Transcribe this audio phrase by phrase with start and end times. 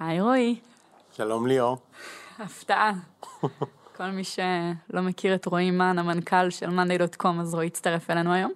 [0.00, 0.56] היי רועי,
[1.12, 1.78] שלום ליאור.
[2.38, 2.92] הפתעה.
[3.96, 8.52] כל מי שלא מכיר את רועי מן, המנכ"ל של מאנדיי.קום, אז רועי הצטרף אלינו היום.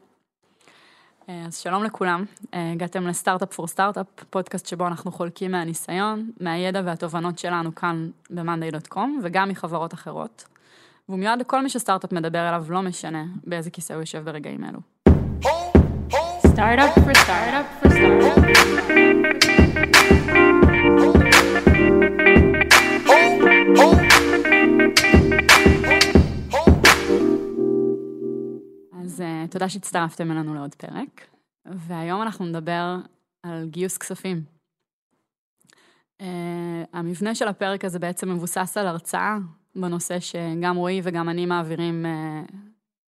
[1.28, 6.80] אה, אז שלום לכולם, אה, הגעתם לסטארט-אפ פור סטארט-אפ, פודקאסט שבו אנחנו חולקים מהניסיון, מהידע
[6.84, 10.44] והתובנות שלנו כאן במאנדיי.קום, וגם מחברות אחרות.
[11.08, 14.78] והוא מיועד לכל מי שסטארט-אפ מדבר אליו, לא משנה באיזה כיסא הוא יושב ברגעים אלו.
[16.46, 18.44] סטארט-אפ פור סטארט-אפ פור סטארט-אפ.
[29.02, 31.26] אז uh, תודה שהצטרפתם אלינו לעוד פרק,
[31.66, 32.96] והיום אנחנו נדבר
[33.42, 34.42] על גיוס כספים.
[36.22, 36.24] Uh,
[36.92, 39.36] המבנה של הפרק הזה בעצם מבוסס על הרצאה
[39.76, 42.52] בנושא שגם רועי וגם אני מעבירים uh,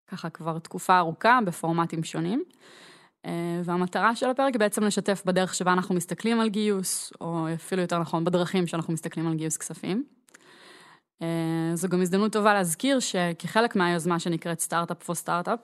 [0.06, 2.45] ככה כבר תקופה ארוכה בפורמטים שונים.
[3.64, 7.98] והמטרה של הפרק היא בעצם לשתף בדרך שבה אנחנו מסתכלים על גיוס, או אפילו יותר
[7.98, 10.05] נכון, בדרכים שאנחנו מסתכלים על גיוס כספים.
[11.75, 15.59] זו גם הזדמנות טובה להזכיר שכחלק מהיוזמה שנקראת סטארט-אפ פור סטארט-אפ,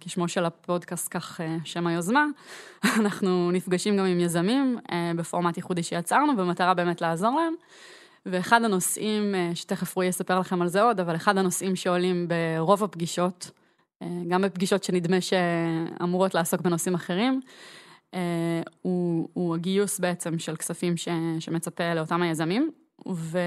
[0.00, 2.26] כשמו של הפודקאסט כך שם היוזמה,
[3.00, 4.78] אנחנו נפגשים גם עם יזמים
[5.16, 7.54] בפורמט ייחודי שיצרנו, במטרה באמת לעזור להם.
[8.26, 13.50] ואחד הנושאים, שתכף רועי יספר לכם על זה עוד, אבל אחד הנושאים שעולים ברוב הפגישות,
[14.28, 17.40] גם בפגישות שנדמה שאמורות לעסוק בנושאים אחרים,
[18.82, 21.08] הוא, הוא הגיוס בעצם של כספים ש,
[21.40, 22.70] שמצפה לאותם היזמים.
[23.08, 23.38] ו...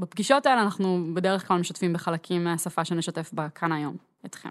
[0.00, 4.50] בפגישות האלה אנחנו בדרך כלל משתפים בחלקים מהשפה שנשתף בה כאן היום, אתכם.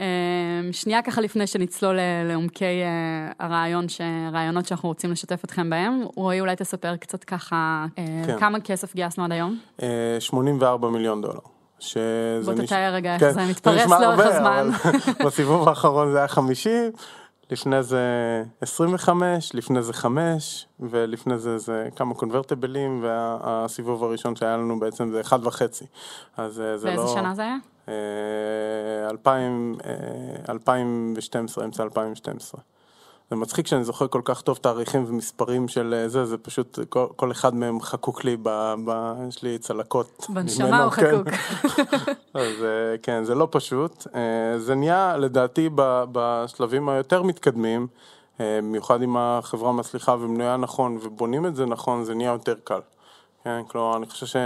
[0.00, 3.86] אמ, שנייה ככה לפני שנצלול לעומקי אה, הרעיון,
[4.28, 8.38] הרעיונות שאנחנו רוצים לשתף אתכם בהם, רועי אולי תספר קצת ככה, אה, כן.
[8.38, 9.58] כמה כסף גייסנו עד היום?
[10.18, 11.38] 84 אה, מיליון דולר.
[12.44, 13.26] בוא תתאר רגע כן.
[13.26, 14.68] איך זה מתפרס לאורך הזמן.
[15.26, 16.92] בסיבוב האחרון זה היה 50,
[17.52, 18.04] לפני זה
[18.60, 25.20] 25, לפני זה 5, ולפני זה זה כמה קונברטיבלים, והסיבוב הראשון שהיה לנו בעצם זה
[25.20, 25.34] 1.5.
[26.36, 26.96] אז אה, זה לא...
[26.96, 27.56] באיזה שנה זה היה?
[29.10, 32.60] 2000, אה, 2012, אה, אמצע 2012.
[33.32, 37.06] זה מצחיק שאני זוכר כל כך טוב תאריכים ומספרים של אה, זה, זה פשוט, כל,
[37.16, 40.26] כל אחד מהם חקוק לי, ב, ב, יש לי צלקות.
[40.28, 41.02] בנשמה הוא כן.
[41.02, 41.28] חקוק.
[42.34, 44.06] אז אה, כן, זה לא פשוט.
[44.14, 45.70] אה, זה נהיה, לדעתי,
[46.12, 47.86] בשלבים היותר מתקדמים,
[48.40, 52.80] במיוחד אם החברה מצליחה ובנויה נכון ובונים את זה נכון, זה נהיה יותר קל.
[53.44, 54.36] כן, כלומר, אני חושב ש...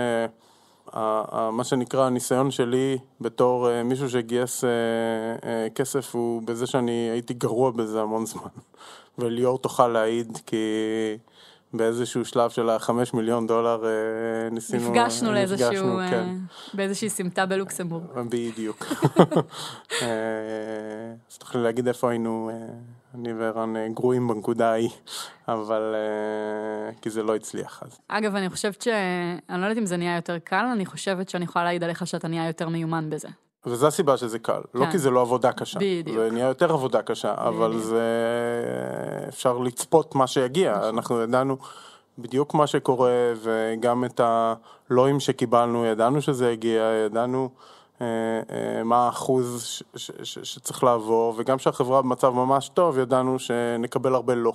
[1.52, 4.70] מה שנקרא הניסיון שלי בתור אה, מישהו שגייס אה,
[5.44, 8.48] אה, כסף הוא בזה שאני הייתי גרוע בזה המון זמן
[9.18, 10.56] וליאור תוכל להעיד כי
[11.72, 13.84] באיזשהו שלב של החמש מיליון דולר
[14.50, 16.36] ניסינו, נפגשנו לאיזשהו, כן.
[16.74, 18.04] באיזושהי סמטה בלוקסמבורג.
[18.28, 18.86] בדיוק.
[21.30, 22.50] אז תוכלי להגיד איפה היינו
[23.18, 24.90] אני וערן אה, גרועים בנקודה ההיא,
[25.48, 27.98] אבל אה, כי זה לא הצליח אז.
[28.08, 28.88] אגב, אני חושבת ש...
[29.50, 32.28] אני לא יודעת אם זה נהיה יותר קל, אני חושבת שאני יכולה להעיד עליך שאתה
[32.28, 33.28] נהיה יותר מיומן בזה.
[33.66, 34.78] וזו הסיבה שזה קל, לא כן.
[34.78, 35.78] לא כי זה לא עבודה קשה.
[35.78, 36.16] בדיוק.
[36.18, 37.48] זה נהיה יותר עבודה קשה, בדיוק.
[37.48, 38.02] אבל זה...
[39.28, 40.94] אפשר לצפות מה שיגיע, נכון.
[40.94, 41.56] אנחנו ידענו
[42.18, 47.50] בדיוק מה שקורה, וגם את הלואים שקיבלנו, ידענו שזה יגיע, ידענו...
[48.00, 48.06] אה,
[48.50, 49.82] אה, מה האחוז
[50.42, 54.52] שצריך לעבור, וגם כשהחברה במצב ממש טוב, ידענו שנקבל הרבה לא,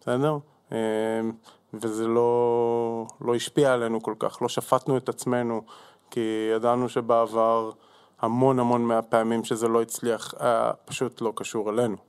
[0.00, 0.36] בסדר?
[0.72, 0.78] אה,
[1.74, 5.62] וזה לא, לא השפיע עלינו כל כך, לא שפטנו את עצמנו,
[6.10, 7.70] כי ידענו שבעבר
[8.20, 12.07] המון המון מהפעמים שזה לא הצליח, היה פשוט לא קשור אלינו.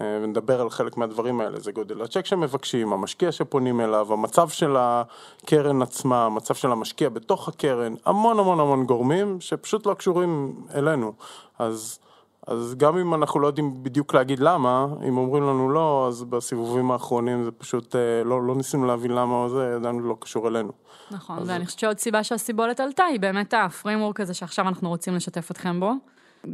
[0.00, 4.76] אה, ונדבר על חלק מהדברים האלה, זה גודל הצ'ק שמבקשים, המשקיע שפונים אליו, המצב של
[4.78, 11.12] הקרן עצמה, המצב של המשקיע בתוך הקרן, המון המון המון גורמים שפשוט לא קשורים אלינו.
[11.58, 11.98] אז,
[12.46, 16.90] אז גם אם אנחנו לא יודעים בדיוק להגיד למה, אם אומרים לנו לא, אז בסיבובים
[16.90, 20.72] האחרונים זה פשוט, אה, לא, לא ניסינו להבין למה או זה, ידענו לא קשור אלינו.
[21.10, 21.48] נכון, אז...
[21.48, 25.50] ואני חושבת שעוד סיבה שהסיבולת עלתה היא באמת ה framework הזה שעכשיו אנחנו רוצים לשתף
[25.50, 25.92] אתכם בו.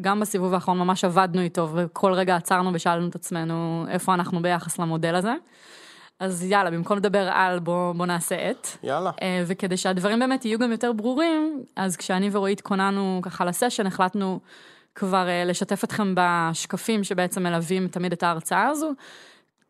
[0.01, 4.79] גם בסיבוב האחרון ממש עבדנו איתו, וכל רגע עצרנו ושאלנו את עצמנו איפה אנחנו ביחס
[4.79, 5.35] למודל הזה.
[6.21, 8.69] אז יאללה, במקום לדבר על, בוא, בוא נעשה את.
[8.83, 9.11] יאללה.
[9.11, 14.41] Uh, וכדי שהדברים באמת יהיו גם יותר ברורים, אז כשאני ורועי התכוננו ככה לסשן, החלטנו
[14.95, 18.93] כבר uh, לשתף אתכם בשקפים שבעצם מלווים תמיד את ההרצאה הזו,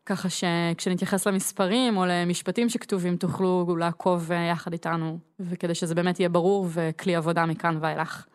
[0.05, 6.29] ככה שכשנתייחס למספרים או למשפטים שכתובים, תוכלו לעקוב uh, יחד איתנו, וכדי שזה באמת יהיה
[6.29, 8.25] ברור וכלי עבודה מכאן ואילך.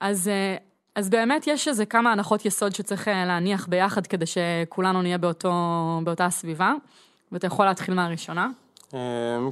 [0.00, 0.30] אז
[0.96, 5.52] אז באמת יש איזה כמה הנחות יסוד שצריך אה, להניח ביחד כדי שכולנו נהיה באותו,
[6.04, 6.72] באותה סביבה,
[7.32, 8.48] ואתה יכול להתחיל מהראשונה.
[8.92, 8.98] אמ,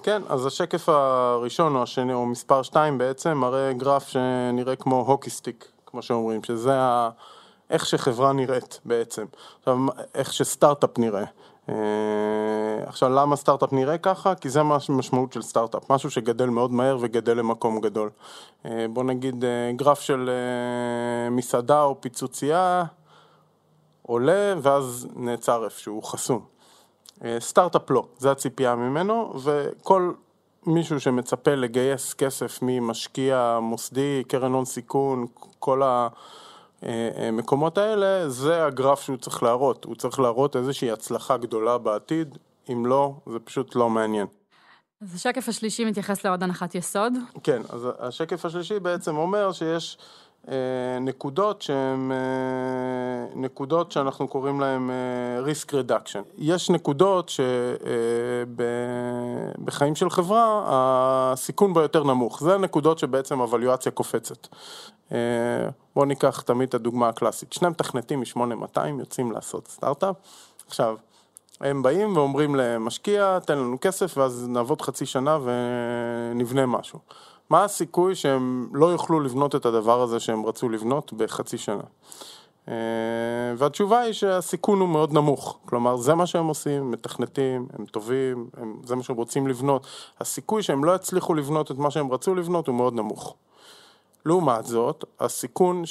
[0.02, 5.31] כן, אז השקף הראשון או השני, או מספר 2 בעצם, מראה גרף שנראה כמו הוקי
[5.31, 7.11] סטיק, כמו שאומרים, שזה ה...
[7.70, 9.25] איך שחברה נראית בעצם,
[9.58, 9.76] עכשיו
[10.14, 11.25] איך שסטארט-אפ נראה.
[12.87, 14.35] עכשיו, למה סטארט-אפ נראה ככה?
[14.35, 18.11] כי זה המשמעות של סטארט-אפ, משהו שגדל מאוד מהר וגדל למקום גדול.
[18.65, 19.45] בוא נגיד
[19.77, 20.31] גרף של
[21.31, 22.85] מסעדה או פיצוצייה
[24.03, 26.45] עולה ואז נעצר איפשהו, חסום.
[27.39, 30.13] סטארט-אפ לא, זה הציפייה ממנו, וכל
[30.67, 35.27] מישהו שמצפה לגייס כסף ממשקיע מוסדי, קרן הון סיכון,
[35.59, 35.83] כל
[37.17, 39.85] המקומות האלה, זה הגרף שהוא צריך להראות.
[39.85, 42.39] הוא צריך להראות איזושהי הצלחה גדולה בעתיד,
[42.73, 44.27] אם לא, זה פשוט לא מעניין.
[45.03, 47.13] אז השקף השלישי מתייחס לעוד הנחת יסוד.
[47.43, 50.05] כן, אז השקף השלישי בעצם אומר שיש אה,
[51.00, 52.17] נקודות שהן אה,
[53.35, 54.94] נקודות שאנחנו קוראים להן אה,
[55.44, 56.23] risk reduction.
[56.38, 57.32] יש נקודות
[59.58, 64.46] שבחיים של חברה הסיכון בה יותר נמוך, זה נקודות שבעצם הוואליואציה קופצת.
[65.94, 70.17] בואו ניקח תמיד את הדוגמה הקלאסית, שני מתכנתים מ-8200 יוצאים לעשות סטארט-אפ,
[70.67, 70.96] עכשיו
[71.61, 76.99] הם באים ואומרים למשקיע תן לנו כסף ואז נעבוד חצי שנה ונבנה משהו.
[77.50, 81.82] מה הסיכוי שהם לא יוכלו לבנות את הדבר הזה שהם רצו לבנות בחצי שנה?
[82.69, 82.75] אה,
[83.56, 88.81] והתשובה היא שהסיכון הוא מאוד נמוך, כלומר זה מה שהם עושים, מתכנתים, הם טובים, הם,
[88.85, 89.87] זה מה שהם רוצים לבנות,
[90.20, 93.37] הסיכוי שהם לא יצליחו לבנות את מה שהם רצו לבנות הוא מאוד נמוך.
[94.26, 95.82] לעומת זאת, הסיכון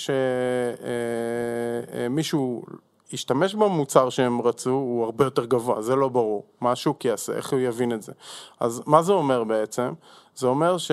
[2.00, 2.78] שמישהו אה, אה,
[3.14, 7.52] ישתמש במוצר שהם רצו הוא הרבה יותר גבוה, זה לא ברור, מה השוק יעשה, איך
[7.52, 8.12] הוא יבין את זה.
[8.60, 9.94] אז מה זה אומר בעצם?
[10.36, 10.92] זה אומר ש...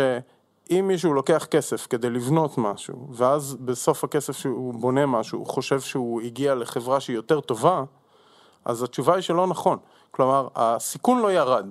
[0.70, 5.81] אם מישהו לוקח כסף כדי לבנות משהו, ואז בסוף הכסף שהוא בונה משהו, הוא חושב
[5.81, 7.84] שהוא הגיע לחברה שהיא יותר טובה,
[8.64, 9.78] אז התשובה היא שלא נכון.
[10.11, 11.67] כלומר, הסיכון לא ירד.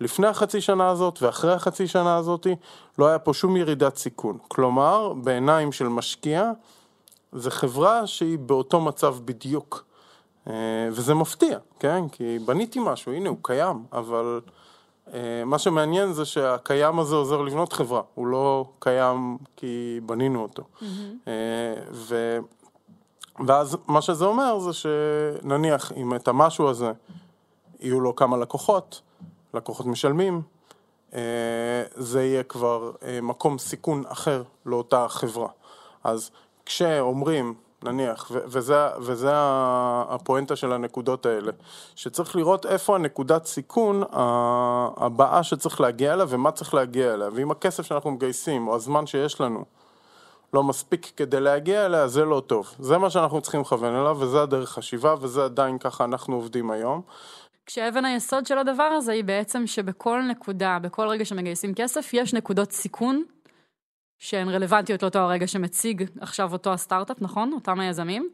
[0.00, 2.46] לפני החצי שנה הזאת ואחרי החצי שנה הזאת
[2.98, 4.38] לא היה פה שום ירידת סיכון.
[4.48, 6.50] כלומר, בעיניים של משקיע,
[7.32, 9.84] זו חברה שהיא באותו מצב בדיוק.
[10.48, 10.52] אה,
[10.92, 12.08] וזה מפתיע, כן?
[12.08, 14.40] כי בניתי משהו, הנה הוא קיים, אבל...
[15.14, 20.62] אה, מה שמעניין זה שהקיים הזה עוזר לבנות חברה, הוא לא קיים כי בנינו אותו.
[20.62, 21.28] Mm-hmm.
[21.92, 22.38] ו...
[23.46, 26.92] ואז מה שזה אומר זה שנניח אם את המשהו הזה
[27.80, 29.00] יהיו לו כמה לקוחות,
[29.54, 30.42] לקוחות משלמים,
[31.14, 31.20] אה,
[31.94, 35.48] זה יהיה כבר מקום סיכון אחר לאותה חברה.
[36.04, 36.30] אז
[36.66, 39.30] כשאומרים נניח, וזה, וזה
[40.08, 41.52] הפואנטה של הנקודות האלה,
[41.96, 44.02] שצריך לראות איפה הנקודת סיכון
[44.96, 49.40] הבאה שצריך להגיע אליה ומה צריך להגיע אליה, ואם הכסף שאנחנו מגייסים או הזמן שיש
[49.40, 49.64] לנו
[50.52, 52.74] לא מספיק כדי להגיע אליה, זה לא טוב.
[52.78, 57.02] זה מה שאנחנו צריכים לכוון אליו, וזה הדרך חשיבה, וזה עדיין ככה אנחנו עובדים היום.
[57.66, 62.72] כשאבן היסוד של הדבר הזה היא בעצם שבכל נקודה, בכל רגע שמגייסים כסף, יש נקודות
[62.72, 63.22] סיכון
[64.22, 67.52] שהן רלוונטיות לאותו הרגע שמציג עכשיו אותו הסטארט-אפ, נכון?
[67.52, 68.28] אותם היזמים.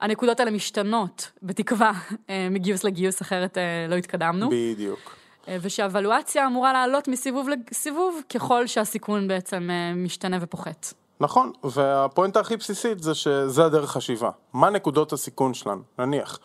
[0.00, 1.92] הנקודות האלה משתנות, בתקווה,
[2.30, 4.48] אה, מגיוס לגיוס, אחרת אה, לא התקדמנו.
[4.50, 5.16] בדיוק.
[5.48, 10.94] אה, ושהוולואציה אמורה לעלות מסיבוב לסיבוב, ככל שהסיכון בעצם משתנה ופוחת.
[11.20, 14.30] נכון, והפואנטה הכי בסיסית זה שזה הדרך חשיבה.
[14.52, 15.82] מה נקודות הסיכון שלנו?
[15.98, 16.38] נניח,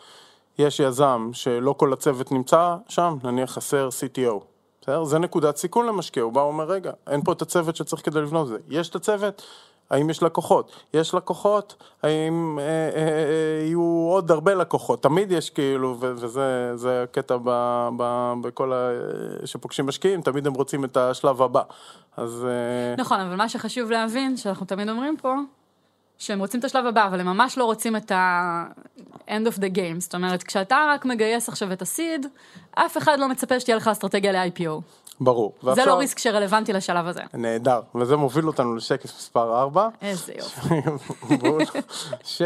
[0.58, 4.49] יש יזם שלא כל הצוות נמצא שם, נניח חסר CTO.
[4.82, 5.04] בסדר?
[5.04, 8.42] זה נקודת סיכון למשקיע, הוא בא ואומר, רגע, אין פה את הצוות שצריך כדי לבנות
[8.42, 8.58] את זה.
[8.68, 9.42] יש את הצוות,
[9.90, 10.72] האם יש לקוחות?
[10.94, 15.02] יש לקוחות, האם אה, אה, אה, אה יהיו עוד הרבה לקוחות?
[15.02, 17.36] תמיד יש כאילו, וזה הקטע
[18.42, 18.90] בכל ה...
[19.44, 21.62] שפוגשים משקיעים, תמיד הם רוצים את השלב הבא.
[22.16, 22.46] אז...
[22.48, 22.94] אה...
[23.02, 25.34] נכון, אבל מה שחשוב להבין, שאנחנו תמיד אומרים פה,
[26.20, 29.98] שהם רוצים את השלב הבא, אבל הם ממש לא רוצים את ה-end of the game.
[29.98, 32.26] זאת אומרת, כשאתה רק מגייס עכשיו את הסיד,
[32.74, 34.80] אף אחד לא מצפה שתהיה לך אסטרטגיה ל-IPO.
[35.20, 35.52] ברור.
[35.62, 35.86] זה ועכשיו...
[35.86, 37.22] לא ריסק שרלוונטי לשלב הזה.
[37.34, 39.88] נהדר, וזה מוביל אותנו לשקף מספר 4.
[40.02, 40.74] איזה יופי.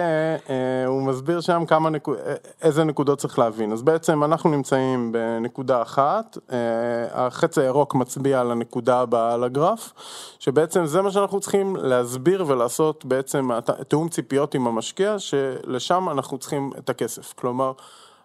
[0.87, 2.19] שהוא מסביר שם כמה נקוד...
[2.63, 3.73] איזה נקודות צריך להבין.
[3.73, 6.59] אז בעצם אנחנו נמצאים בנקודה אחת, אה,
[7.13, 9.93] החץ הירוק מצביע על הנקודה הבאה על הגרף,
[10.39, 13.51] שבעצם זה מה שאנחנו צריכים להסביר ולעשות בעצם
[13.89, 17.33] תיאום ציפיות עם המשקיע, שלשם אנחנו צריכים את הכסף.
[17.33, 17.73] כלומר,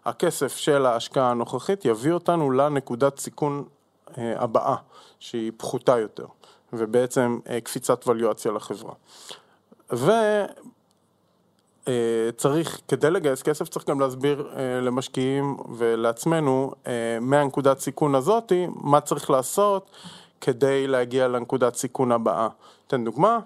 [0.06, 3.78] הכסף של ההשקעה הנוכחית יביא אותנו לנקודת סיכון אה,
[4.18, 4.75] הבאה,
[5.20, 6.25] שהיא פחותה יותר,
[6.74, 8.94] ובעצם אה, קפיצת וליואציה לחברה.
[11.88, 14.50] וצריך, אה, כדי לגייס כסף צריך גם להסביר
[14.82, 16.72] למשקיעים ולעצמנו
[17.22, 19.92] מהנקודת סיכון הזאתי, מה צריך לעשות
[20.42, 22.48] כדי להגיע לנקודת סיכון הבאה.
[22.88, 23.39] אתן דוגמה,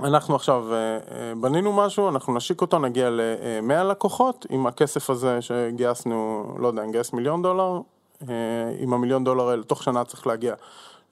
[0.00, 0.66] אנחנו עכשיו
[1.40, 7.12] בנינו משהו, אנחנו נשיק אותו, נגיע ל-100 לקוחות, עם הכסף הזה שגייסנו, לא יודע, נגייס
[7.12, 7.93] מיליון דולר, אה,
[8.78, 10.54] עם המיליון דולר האלה, תוך שנה צריך להגיע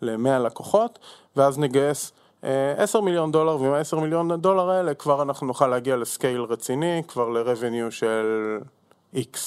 [0.03, 0.99] ל-100 לקוחות,
[1.37, 5.97] ואז נגייס 10 אה, מיליון דולר, ועם ה-10 מיליון דולר האלה כבר אנחנו נוכל להגיע
[5.97, 8.59] לסקייל רציני, כבר ל-revenue של
[9.15, 9.39] X,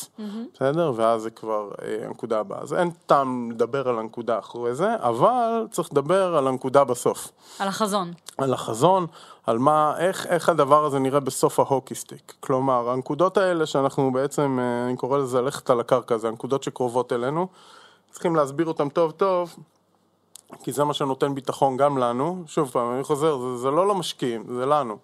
[0.53, 0.91] בסדר?
[0.95, 2.59] ואז זה כבר אה, הנקודה הבאה.
[2.61, 7.31] אז אין טעם לדבר על הנקודה אחרי זה, אבל צריך לדבר על הנקודה בסוף.
[7.59, 8.13] על החזון.
[8.37, 9.07] על החזון,
[9.45, 12.33] על מה, איך, איך הדבר הזה נראה בסוף ההוקי סטיק.
[12.39, 17.13] כלומר, הנקודות האלה שאנחנו בעצם, אה, אני קורא לזה ללכת על הקרקע, זה הנקודות שקרובות
[17.13, 17.47] אלינו,
[18.11, 19.55] צריכים להסביר אותן טוב טוב,
[20.63, 22.43] כי זה מה שנותן ביטחון גם לנו.
[22.47, 24.97] שוב פעם, אני חוזר, זה, זה לא למשקיעים, זה לנו.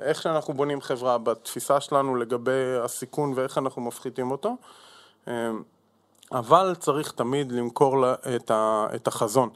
[0.00, 4.56] איך שאנחנו בונים חברה בתפיסה שלנו לגבי הסיכון ואיך אנחנו מפחיתים אותו.
[5.28, 5.32] אמ,
[6.32, 9.48] אבל צריך תמיד למכור לה את, ה, את החזון.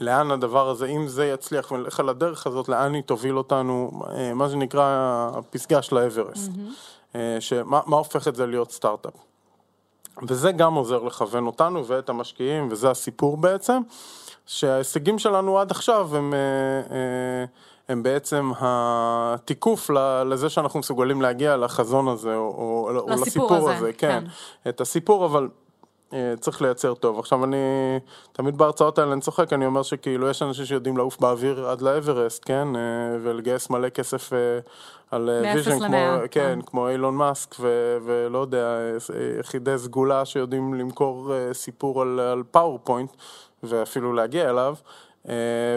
[0.00, 4.34] לאן הדבר הזה, אם זה יצליח ונלך על הדרך הזאת, לאן היא תוביל אותנו, אה,
[4.34, 4.84] מה שנקרא
[5.34, 6.50] הפסגה של האברסט.
[6.50, 7.16] Mm-hmm.
[7.40, 9.14] שמה מה הופך את זה להיות סטארט-אפ.
[10.28, 13.82] וזה גם עוזר לכוון אותנו ואת המשקיעים, וזה הסיפור בעצם,
[14.46, 16.34] שההישגים שלנו עד עכשיו הם...
[16.34, 17.44] אה,
[17.88, 19.90] הם בעצם התיקוף
[20.26, 24.20] לזה שאנחנו מסוגלים להגיע לחזון הזה, או, או לסיפור הזה, הזה כן.
[24.20, 24.68] כן.
[24.68, 25.48] את הסיפור, אבל
[26.14, 27.18] אה, צריך לייצר טוב.
[27.18, 27.56] עכשיו אני,
[28.32, 32.42] תמיד בהרצאות האלה אני צוחק, אני אומר שכאילו יש אנשים שיודעים לעוף באוויר עד לאוורסט,
[32.46, 32.76] כן?
[32.76, 32.80] אה,
[33.22, 34.38] ולגייס מלא כסף אה,
[35.10, 38.78] על vision, כמו, כן, כן, כמו אילון מאסק, ו, ולא יודע,
[39.40, 43.10] יחידי סגולה שיודעים למכור סיפור על, על PowerPoint,
[43.62, 44.74] ואפילו להגיע אליו.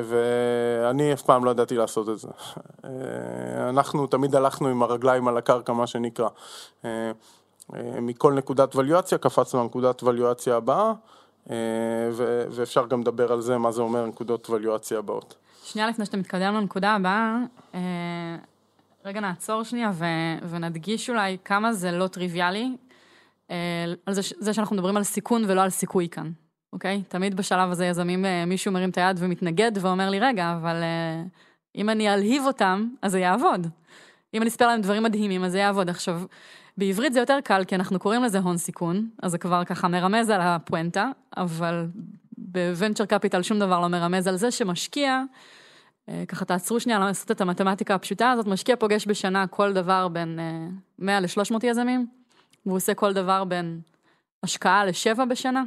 [0.03, 2.27] ואני אף פעם לא ידעתי לעשות את זה.
[3.69, 6.29] אנחנו תמיד הלכנו עם הרגליים על הקרקע, מה שנקרא.
[7.75, 10.93] אה, מכל נקודת ווליואציה, קפצנו לנקודת ווליואציה הבאה,
[11.49, 11.55] אה,
[12.51, 15.35] ואפשר גם לדבר על זה, מה זה אומר נקודות ווליואציה הבאות.
[15.63, 17.37] שנייה לפני שאתה מתקדם לנקודה הבאה,
[17.75, 17.79] אה,
[19.05, 19.91] רגע נעצור שנייה
[20.49, 22.75] ונדגיש אולי כמה זה לא טריוויאלי,
[24.05, 26.31] על זה, זה שאנחנו מדברים על סיכון ולא על סיכוי כאן,
[26.77, 27.01] אוקיי?
[27.07, 30.75] תמיד בשלב הזה יזמים, מישהו מרים את היד ומתנגד ואומר לי, רגע, אבל
[31.75, 33.67] אם אני אלהיב אותם, אז זה יעבוד.
[34.33, 35.89] אם אני אספר להם דברים מדהימים, אז זה יעבוד.
[35.89, 36.21] עכשיו,
[36.77, 40.29] בעברית זה יותר קל, כי אנחנו קוראים לזה הון סיכון, אז זה כבר ככה מרמז
[40.29, 41.87] על הפואנטה, אבל
[42.37, 45.23] בוונצ'ר קפיטל שום דבר לא מרמז על זה שמשקיע,
[46.09, 50.39] אה, ככה תעצרו שנייה לעשות את המתמטיקה הפשוטה הזאת, משקיע פוגש בשנה כל דבר בין
[50.99, 52.07] 100 אה, ל-300 יזמים,
[52.65, 53.79] והוא עושה כל דבר בין
[54.43, 55.63] השקעה לשבע בשנה.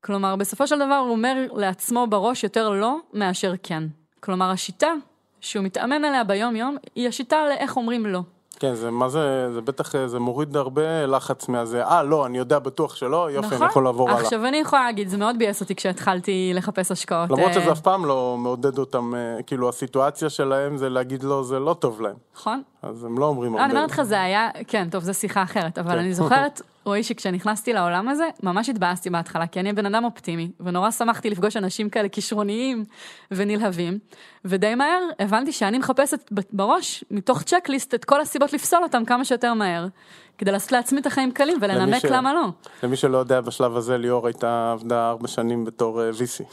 [0.00, 3.82] כלומר, בסופו של דבר הוא אומר לעצמו בראש יותר לא מאשר כן.
[4.20, 4.92] כלומר, השיטה
[5.40, 8.20] שהוא מתאמן עליה ביום-יום, היא השיטה לאיך אומרים לא.
[8.58, 12.58] כן, זה מה זה, זה בטח, זה מוריד הרבה לחץ מהזה, אה, לא, אני יודע
[12.58, 13.62] בטוח שלא, יופי, נכון?
[13.62, 14.20] אני יכול לעבור הלאה.
[14.20, 17.30] עכשיו, אני יכולה להגיד, זה מאוד ביאס אותי כשהתחלתי לחפש השקעות.
[17.30, 21.42] למרות שזה אה, אף פעם לא מעודד אותם, אה, כאילו, הסיטואציה שלהם זה להגיד לא,
[21.42, 22.16] זה לא טוב להם.
[22.34, 22.62] נכון.
[22.82, 23.64] אז הם לא אומרים הרבה.
[23.64, 25.98] אני אומרת לך, זה היה, כן, טוב, זו שיחה אחרת, אבל כן.
[25.98, 30.90] אני זוכרת, רועי, שכשנכנסתי לעולם הזה, ממש התבאסתי בהתחלה, כי אני בן אדם אופטימי, ונורא
[30.90, 32.84] שמחתי לפגוש אנשים כאלה כישרוניים
[33.30, 33.98] ונלהבים,
[34.44, 39.54] ודי מהר הבנתי שאני מחפשת בראש, מתוך צ'קליסט, את כל הסיבות לפסול אותם כמה שיותר
[39.54, 39.86] מהר,
[40.38, 42.04] כדי לעשות לעצמי את החיים קלים ולנמק ש...
[42.04, 42.48] למה לא.
[42.82, 46.44] למי שלא יודע, בשלב הזה ליאור הייתה עבדה ארבע שנים בתור uh, VC.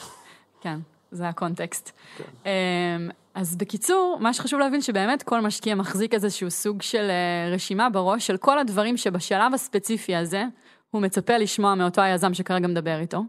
[0.61, 0.79] כן,
[1.15, 1.91] זה הקונטקסט.
[2.17, 2.23] כן.
[2.43, 7.89] Um, אז בקיצור, מה שחשוב להבין שבאמת כל משקיע מחזיק איזשהו סוג של uh, רשימה
[7.89, 10.43] בראש של כל הדברים שבשלב הספציפי הזה
[10.91, 13.23] הוא מצפה לשמוע מאותו היזם שכרגע מדבר איתו.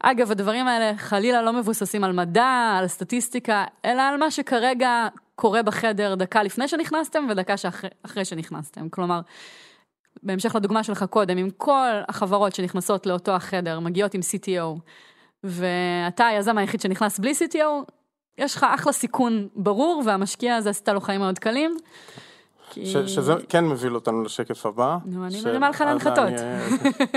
[0.00, 5.62] אגב, הדברים האלה חלילה לא מבוססים על מדע, על סטטיסטיקה, אלא על מה שכרגע קורה
[5.62, 8.88] בחדר דקה לפני שנכנסתם ודקה שאחרי שנכנסתם.
[8.88, 9.20] כלומר,
[10.22, 14.80] בהמשך לדוגמה שלך קודם, אם כל החברות שנכנסות לאותו החדר מגיעות עם CTO,
[15.44, 17.92] ואתה היזם היחיד שנכנס בלי CTO,
[18.38, 21.76] יש לך אחלה סיכון ברור, והמשקיע הזה עשתה לו חיים מאוד קלים.
[22.70, 22.86] כי...
[22.86, 24.96] ש, שזה כן מביא אותנו לשקף הבא.
[25.04, 26.32] נו, אני מרימה לך להנחתות.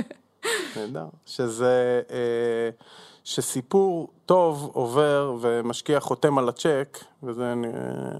[0.77, 1.05] נהדר.
[1.25, 2.69] שזה, אה,
[3.23, 7.53] שסיפור טוב עובר ומשקיע חותם על הצ'ק, וזה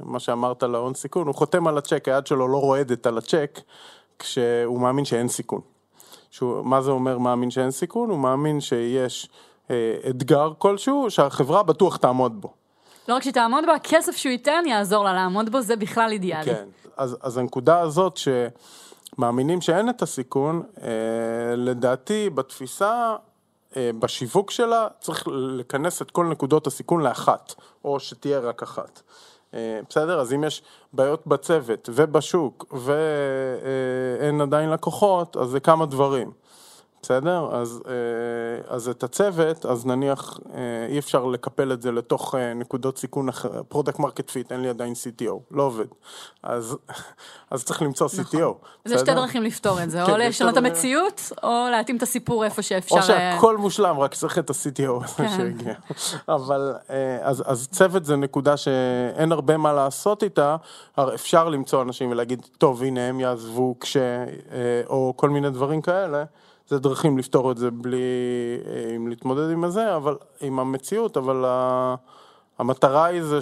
[0.03, 3.59] מה שאמרת להון סיכון, הוא חותם על הצ'ק, היד שלו לא רועדת על הצ'ק,
[4.19, 5.61] כשהוא מאמין שאין סיכון.
[6.31, 8.09] שהוא, מה זה אומר מאמין שאין סיכון?
[8.09, 9.35] הוא מאמין שיש אה,
[10.09, 12.53] אתגר כלשהו שהחברה בטוח תעמוד בו.
[13.07, 16.45] לא רק שהיא תעמוד בו, הכסף שהוא ייתן יעזור לה לעמוד בו, זה בכלל אידיאלי.
[16.45, 16.65] כן,
[16.97, 18.19] אז, אז הנקודה הזאת
[19.17, 20.89] שמאמינים שאין את הסיכון, אה,
[21.55, 23.15] לדעתי בתפיסה,
[23.77, 27.53] אה, בשיווק שלה, צריך לכנס את כל נקודות הסיכון לאחת,
[27.85, 29.01] או שתהיה רק אחת.
[29.53, 30.19] אה, בסדר?
[30.19, 30.61] אז אם יש
[30.93, 36.31] בעיות בצוות ובשוק ואין עדיין לקוחות, אז זה כמה דברים.
[37.05, 37.49] בסדר?
[37.51, 40.59] אז, אה, אז את הצוות, אז נניח אה,
[40.89, 44.69] אי אפשר לקפל את זה לתוך אה, נקודות סיכון אחר, product market fit, אין לי
[44.69, 45.85] עדיין CTO, לא עובד.
[46.43, 46.77] אז,
[47.51, 48.37] אז צריך למצוא CTO.
[48.37, 48.53] נכון.
[48.85, 52.03] אז יש שתי דרכים לפתור את זה, כן, או לשנות את המציאות, או להתאים את
[52.03, 52.95] הסיפור איפה שאפשר.
[52.95, 55.29] או שהכל מושלם, רק צריך את ה-CTO כן.
[55.37, 55.73] שהגיע.
[56.29, 56.75] אבל
[57.21, 60.55] אז, אז צוות זה נקודה שאין הרבה מה לעשות איתה,
[60.99, 63.97] אפשר למצוא אנשים ולהגיד, טוב, הנה הם יעזבו כש...
[64.87, 66.23] או כל מיני דברים כאלה.
[66.67, 67.97] זה דרכים לפתור את זה בלי,
[68.67, 71.45] אה, אם להתמודד עם הזה, אבל עם המציאות, אבל
[72.59, 73.39] המטרה היא זה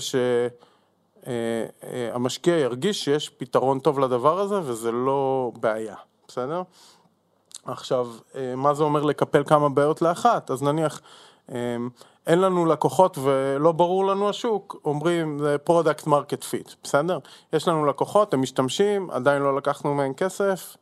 [2.10, 5.96] שהמשקיע אה, אה, ירגיש שיש פתרון טוב לדבר הזה וזה לא בעיה,
[6.28, 6.62] בסדר?
[7.66, 8.08] עכשיו,
[8.58, 10.52] מה זה אומר לקפל כמה בעיות לאחת?
[10.52, 11.02] אז נניח,
[12.28, 17.20] אין לנו לקוחות ולא ברור לנו השוק, אומרים זה product market fit, בסדר?
[17.54, 20.78] יש לנו לקוחות, הם משתמשים, עדיין לא לקחנו מהם כסף,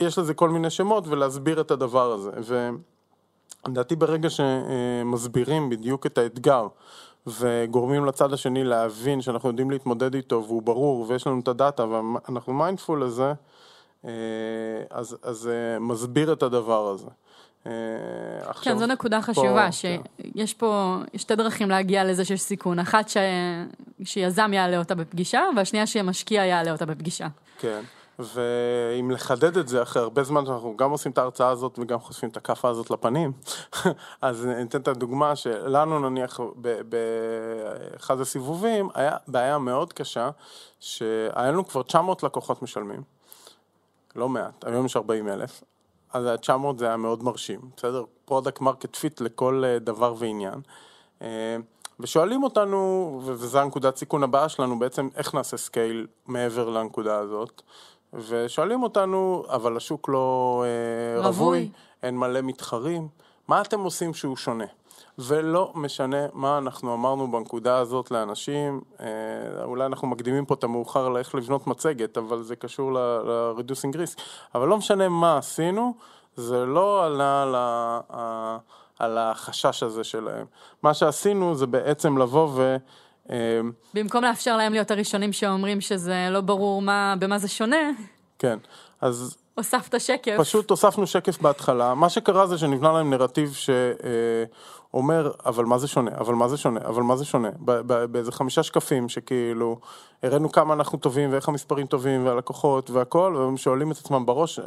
[0.00, 2.30] יש לזה כל מיני שמות ולהסביר את הדבר הזה.
[3.66, 6.66] ולדעתי ברגע שמסבירים בדיוק את האתגר
[7.26, 11.84] וגורמים לצד השני להבין שאנחנו יודעים להתמודד איתו והוא ברור ויש לנו את ה data
[11.84, 13.32] ואנחנו mindful לזה,
[14.04, 14.10] אה,
[14.90, 17.08] אז, זה מסביר את הדבר הזה.
[17.66, 17.72] אה,
[18.40, 20.58] עכשיו, כן, זו נקודה חשובה, פה, שיש כן.
[20.58, 23.16] פה שתי דרכים להגיע לזה שיש סיכון, אחת ש...
[24.04, 27.26] שיזם יעלה אותה בפגישה, והשנייה שמשקיע יעלה אותה בפגישה.
[27.58, 27.80] כן.
[28.18, 32.28] ואם לחדד את זה אחרי הרבה זמן שאנחנו גם עושים את ההרצאה הזאת וגם חושפים
[32.28, 33.32] את הכאפה הזאת לפנים,
[34.22, 36.40] אז ניתן את הדוגמה שלנו נניח
[36.88, 40.30] באחד הסיבובים היה בעיה מאוד קשה
[40.80, 43.02] שהיה לנו כבר 900 לקוחות משלמים,
[44.16, 45.62] לא מעט, היום יש 40 אלף,
[46.12, 48.04] אז ה-900 זה היה מאוד מרשים, בסדר?
[48.24, 50.60] product market fit לכל אה, דבר ועניין.
[51.22, 51.56] אה,
[52.00, 57.62] ושואלים אותנו, וזו הנקודת סיכון הבאה שלנו, בעצם איך נעשה scale מעבר לנקודה הזאת.
[58.12, 61.70] ושואלים אותנו, אבל השוק לא אה, רווי, רווי,
[62.02, 63.08] אין מלא מתחרים,
[63.48, 64.64] מה אתם עושים שהוא שונה?
[65.18, 69.06] ולא משנה מה אנחנו אמרנו בנקודה הזאת לאנשים, אה,
[69.64, 74.20] אולי אנחנו מקדימים פה את המאוחר לאיך לבנות מצגת, אבל זה קשור ל-reducing risk,
[74.54, 75.94] אבל לא משנה מה עשינו,
[76.36, 78.58] זה לא עלה על, ה,
[78.98, 80.46] על החשש הזה שלהם.
[80.82, 82.76] מה שעשינו זה בעצם לבוא ו...
[83.30, 87.90] אמ, במקום לאפשר להם להיות הראשונים שאומרים שזה לא ברור מה, במה זה שונה.
[88.38, 88.58] כן,
[89.00, 89.36] אז...
[89.54, 90.36] הוספת שקף.
[90.38, 91.94] פשוט הוספנו שקף בהתחלה.
[91.94, 93.56] מה שקרה זה שנבנה להם נרטיב
[94.92, 97.48] שאומר, אבל מה זה שונה, אבל מה זה שונה, אבל מה זה שונה.
[98.10, 99.80] באיזה חמישה שקפים שכאילו,
[100.22, 104.60] הראינו כמה אנחנו טובים ואיך המספרים טובים והלקוחות והכל, והם שואלים את עצמם בראש,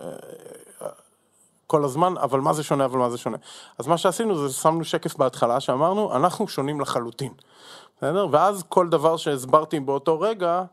[1.67, 3.37] כל הזמן, אבל מה זה שונה, אבל מה זה שונה.
[3.77, 7.31] אז מה שעשינו זה שמנו שקף בהתחלה שאמרנו, אנחנו שונים לחלוטין.
[8.01, 8.27] בסדר?
[8.31, 10.63] ואז כל דבר שהסברתי באותו רגע,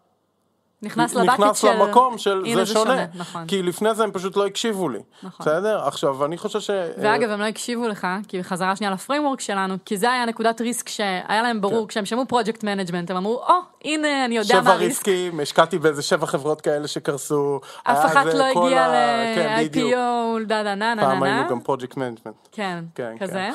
[0.83, 1.73] נכנס ל bucket נכנס של...
[1.73, 3.47] למקום של זה, זה שונה, שונה נכון.
[3.47, 5.47] כי לפני זה הם פשוט לא הקשיבו לי, נכון.
[5.47, 5.87] בסדר?
[5.87, 6.71] עכשיו, אני חושב ש...
[6.99, 10.61] ואגב, הם לא הקשיבו לך, כי חזרה שנייה ל framework שלנו, כי זה היה נקודת
[10.61, 11.87] risk שהיה להם ברור, כן.
[11.89, 13.53] כשהם שמעו project management, הם אמרו, או, oh,
[13.85, 15.03] הנה, אני יודע מה ה risk.
[15.03, 17.61] שבע riskים, השקעתי באיזה שבע חברות כאלה שקרסו.
[17.83, 21.03] אף אחת לא הגיעה ל-IPO, דה דה נה נה נה.
[21.03, 22.37] פעם היינו גם project management.
[22.53, 23.51] כן, כן, כזה.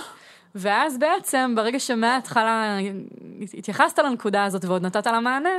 [0.55, 2.77] ואז בעצם, ברגע שמההתחלה
[3.53, 5.49] התייחסת לנקודה הזאת ועוד נתת לה מענה,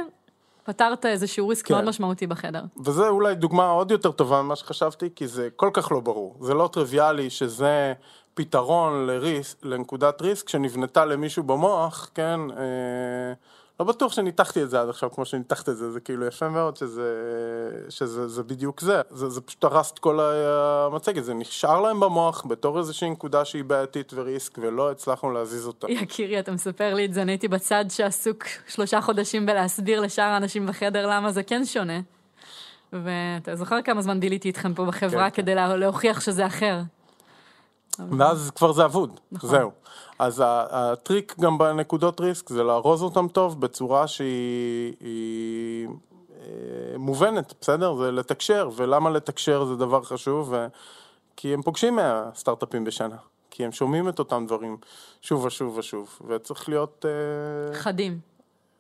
[0.64, 1.74] פתרת איזשהו ריסק כן.
[1.74, 2.62] מאוד משמעותי בחדר.
[2.84, 6.36] וזה אולי דוגמה עוד יותר טובה ממה שחשבתי, כי זה כל כך לא ברור.
[6.40, 7.92] זה לא טריוויאלי שזה
[8.34, 12.40] פתרון לריס, לנקודת ריסק שנבנתה למישהו במוח, כן?
[12.50, 13.32] אה,
[13.80, 16.76] לא בטוח שניתחתי את זה עד עכשיו כמו שניתחת את זה, זה כאילו יפה מאוד
[16.76, 17.12] שזה,
[17.88, 22.46] שזה זה בדיוק זה, זה, זה פשוט הרס את כל המצגת, זה נשאר להם במוח
[22.48, 25.86] בתור איזושהי נקודה שהיא בעייתית וריסק ולא הצלחנו להזיז אותה.
[25.90, 30.66] יקירי, אתה מספר לי את זה, אני הייתי בצד שעסוק שלושה חודשים בלהסביר לשאר האנשים
[30.66, 32.00] בחדר למה זה כן שונה.
[32.92, 35.78] ואתה זוכר כמה זמן ביליתי איתכם פה בחברה כן, כדי כן.
[35.78, 36.80] להוכיח שזה אחר.
[37.98, 39.50] ואז כבר זה אבוד, נכון.
[39.50, 39.70] זהו.
[40.18, 45.88] אז הטריק גם בנקודות ריסק זה לארוז אותם טוב בצורה שהיא היא,
[46.40, 47.94] אה, מובנת, בסדר?
[47.94, 50.48] זה לתקשר, ולמה לתקשר זה דבר חשוב?
[50.52, 50.66] ו...
[51.36, 53.16] כי הם פוגשים מהסטארט-אפים בשנה,
[53.50, 54.76] כי הם שומעים את אותם דברים
[55.22, 57.04] שוב ושוב ושוב, וצריך להיות...
[57.08, 58.18] אה, חדים.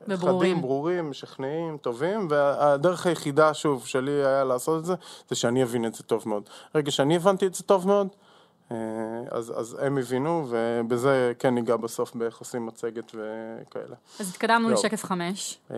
[0.08, 0.38] וברורים.
[0.38, 4.94] חדים, ברורים, משכנעים, טובים, והדרך היחידה, שוב, שלי היה לעשות את זה,
[5.28, 6.42] זה שאני אבין את זה טוב מאוד.
[6.74, 8.08] רגע שאני הבנתי את זה טוב מאוד,
[9.30, 13.96] אז, אז הם הבינו, ובזה כן ניגע בסוף באיך עושים מצגת וכאלה.
[14.20, 14.74] אז התקדמנו לא.
[14.74, 15.58] לשקף חמש.
[15.70, 15.76] אה,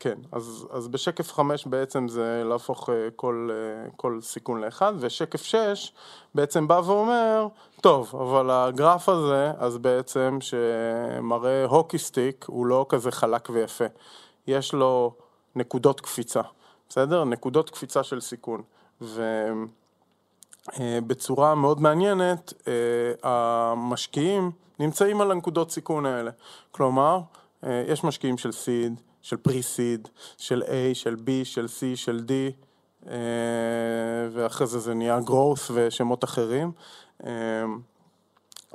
[0.00, 3.50] כן, אז, אז בשקף חמש בעצם זה להפוך אה, כל,
[3.96, 5.92] כל סיכון לאחד, ושקף שש
[6.34, 7.48] בעצם בא ואומר,
[7.80, 13.84] טוב, אבל הגרף הזה, אז בעצם שמראה הוקי סטיק, הוא לא כזה חלק ויפה.
[14.46, 15.14] יש לו
[15.56, 16.40] נקודות קפיצה,
[16.88, 17.24] בסדר?
[17.24, 18.62] נקודות קפיצה של סיכון.
[19.00, 19.50] ו...
[20.80, 22.52] בצורה מאוד מעניינת,
[23.22, 26.30] המשקיעים נמצאים על הנקודות סיכון האלה.
[26.70, 27.20] כלומר,
[27.62, 32.30] יש משקיעים של סיד, של פרי-סיד, של A, של B, של C, של D,
[34.32, 36.72] ואחרי זה זה נהיה growth ושמות אחרים.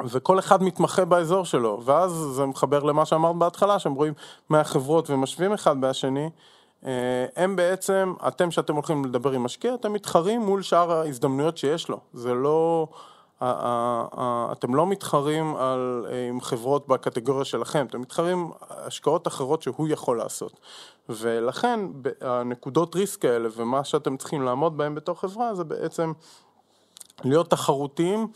[0.06, 4.14] וכל אחד מתמחה באזור שלו, ואז זה מחבר למה שאמרת בהתחלה, שהם רואים
[4.50, 6.30] 100 חברות ומשווים אחד מהשני,
[7.36, 12.00] הם בעצם, אתם שאתם הולכים לדבר עם משקיע, אתם מתחרים מול שאר ההזדמנויות שיש לו,
[12.14, 12.88] זה לא,
[14.52, 20.60] אתם לא מתחרים על, עם חברות בקטגוריה שלכם, אתם מתחרים השקעות אחרות שהוא יכול לעשות,
[21.10, 21.80] ולכן
[22.22, 26.14] הנקודות ריסק האלה ומה שאתם צריכים לעמוד בהם בתור חברה זה בעצם
[27.24, 28.28] להיות תחרותיים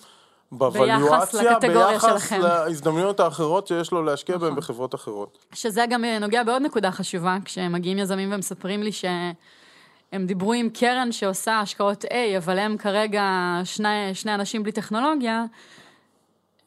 [0.57, 2.41] בווליואציה, ביחס שלכם.
[2.41, 4.47] להזדמנויות האחרות שיש לו להשקיע נכון.
[4.47, 5.45] בהן בחברות אחרות.
[5.53, 11.59] שזה גם נוגע בעוד נקודה חשובה, כשמגיעים יזמים ומספרים לי שהם דיברו עם קרן שעושה
[11.59, 13.23] השקעות A, אבל הם כרגע
[13.63, 15.45] שני, שני אנשים בלי טכנולוגיה,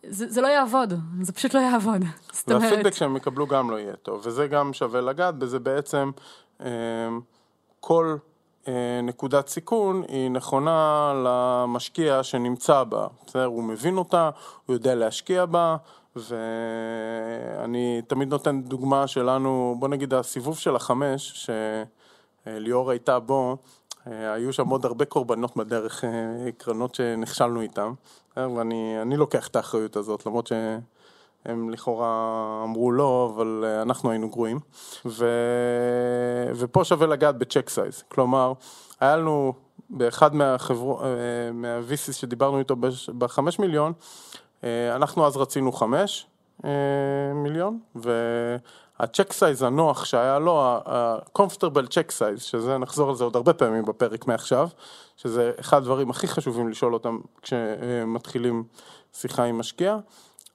[0.08, 2.04] זה, זה לא יעבוד, זה פשוט לא יעבוד.
[2.48, 6.10] והפידבק שהם יקבלו גם לא יהיה טוב, וזה גם שווה לגעת בזה בעצם,
[6.60, 6.68] אה,
[7.80, 8.16] כל
[9.02, 13.44] נקודת סיכון היא נכונה למשקיע שנמצא בה, בסדר?
[13.44, 14.30] הוא מבין אותה,
[14.66, 15.76] הוא יודע להשקיע בה,
[16.16, 21.48] ואני תמיד נותן דוגמה שלנו, בוא נגיד הסיבוב של החמש,
[22.46, 23.56] שליאור הייתה בו,
[24.06, 27.92] אה, היו שם עוד הרבה קורבנות בדרך, אה, קרנות שנכשלנו איתם,
[28.36, 30.52] ואני לוקח את האחריות הזאת, למרות ש...
[31.48, 34.60] הם לכאורה אמרו לא, אבל אה, אנחנו היינו גרועים.
[35.06, 35.26] ו...
[36.54, 38.52] ופה שווה לגעת ב check size, כלומר,
[39.00, 39.52] היה לנו
[39.90, 41.06] באחד מהחברות, אה,
[41.52, 42.76] מה-VCs שדיברנו איתו
[43.18, 43.92] בחמש מיליון,
[44.64, 46.26] אה, אנחנו אז רצינו חמש
[47.34, 53.36] מיליון, וה check size הנוח שהיה לו, ה-comfortable check size, שזה, נחזור על זה עוד
[53.36, 54.68] הרבה פעמים בפרק מעכשיו,
[55.16, 58.64] שזה אחד הדברים הכי חשובים לשאול אותם כשמתחילים
[59.12, 59.98] שיחה עם משקיע.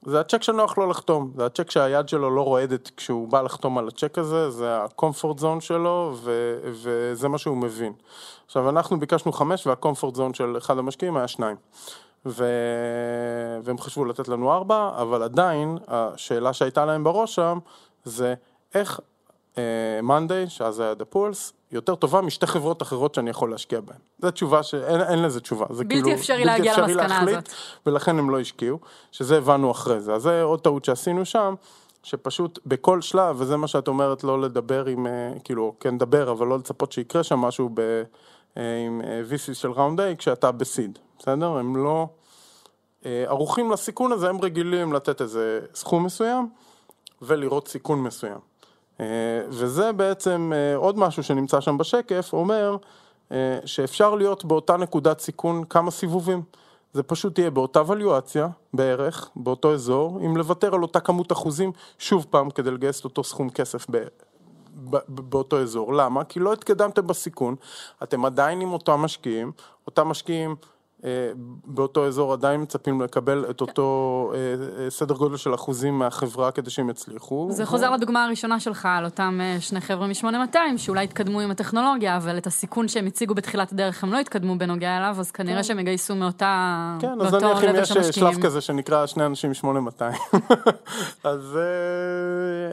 [0.04, 3.88] זה הצ'ק שנוח לו לחתום, זה הצ'ק שהיד שלו לא רועדת כשהוא בא לחתום על
[3.88, 7.92] הצ'ק הזה, זה ה-comfort zone שלו ו- וזה מה שהוא מבין.
[8.46, 11.56] עכשיו אנחנו ביקשנו חמש וה-comfort zone של אחד המשקיעים היה שניים.
[12.26, 12.44] ו...
[13.62, 17.58] והם חשבו לתת לנו ארבע, אבל עדיין השאלה שהייתה להם בראש שם
[18.04, 18.34] זה
[18.74, 19.00] איך
[20.02, 23.96] מאנדיי, uh, שאז היה דה פולס, יותר טובה משתי חברות אחרות שאני יכול להשקיע בהן.
[24.22, 25.66] זו תשובה שאין אין לזה תשובה.
[25.70, 27.48] זה בלתי כאילו, אפשרי בלתי אפשרי להחליט, הזאת.
[27.86, 28.78] ולכן הם לא השקיעו,
[29.12, 30.14] שזה הבנו אחרי זה.
[30.14, 31.54] אז זה עוד טעות שעשינו שם,
[32.02, 36.46] שפשוט בכל שלב, וזה מה שאת אומרת, לא לדבר עם, אה, כאילו, כן לדבר, אבל
[36.46, 37.80] לא לצפות שיקרה שם משהו ב,
[38.56, 41.56] אה, עם אה, VC של ראונד A כשאתה בסיד, בסדר?
[41.56, 42.06] הם לא
[43.26, 46.48] ערוכים לסיכון הזה, הם רגילים לתת איזה סכום מסוים
[47.22, 48.51] ולראות סיכון מסוים.
[49.00, 49.06] אה,
[49.48, 52.76] וזה בעצם אה, עוד משהו שנמצא שם בשקף, אומר
[53.32, 56.42] אה, שאפשר להיות באותה נקודת סיכון כמה סיבובים.
[56.92, 62.26] זה פשוט יהיה באותה ווליואציה בערך, באותו אזור, אם לוותר על אותה כמות אחוזים שוב
[62.30, 64.04] פעם כדי לגייס את אותו סכום כסף ב...
[65.08, 65.94] באותו אזור.
[65.94, 66.24] למה?
[66.24, 67.56] כי לא התקדמתם בסיכון,
[68.02, 69.52] אתם עדיין עם אותם משקיעים,
[69.86, 70.56] אותם משקיעים
[71.64, 74.38] באותו אזור עדיין מצפים לקבל את אותו אה,
[74.84, 77.48] אה, סדר גודל של אחוזים מהחברה כדי שהם יצליחו.
[77.50, 82.38] זה חוזר לדוגמה הראשונה שלך על אותם שני חבר'ה מ-8200 שאולי התקדמו עם הטכנולוגיה, אבל
[82.38, 85.62] את הסיכון שהם הציגו בתחילת הדרך הם לא התקדמו בנוגע אליו, אז כנראה כן.
[85.62, 90.02] שהם יגייסו מאותה, כן, אז נניח אם יש שלב כזה שנקרא שני אנשים מ-8200,
[91.24, 91.58] אז,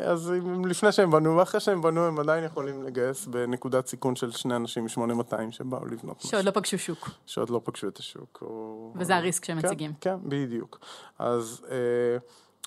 [0.03, 0.33] אז
[0.65, 4.83] לפני שהם בנו ואחרי שהם בנו הם עדיין יכולים לגייס בנקודת סיכון של שני אנשים
[4.83, 6.29] מ-8200 שבאו לבנות משהו.
[6.29, 7.09] שעוד לא פגשו שוק.
[7.25, 8.18] שעוד לא פגשו את השוק.
[8.19, 8.39] השוק.
[8.41, 8.93] או...
[8.95, 9.93] וזה הריסק שהם כן, מציגים.
[10.01, 10.79] כן, בדיוק.
[11.19, 11.65] אז...
[11.71, 12.17] אה,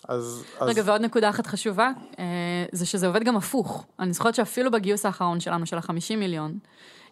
[0.08, 0.88] אז, רגע, אז...
[0.88, 2.24] ועוד נקודה אחת חשובה, אה,
[2.72, 3.86] זה שזה עובד גם הפוך.
[3.98, 6.58] אני זוכרת שאפילו בגיוס האחרון שלנו, של ה-50 מיליון,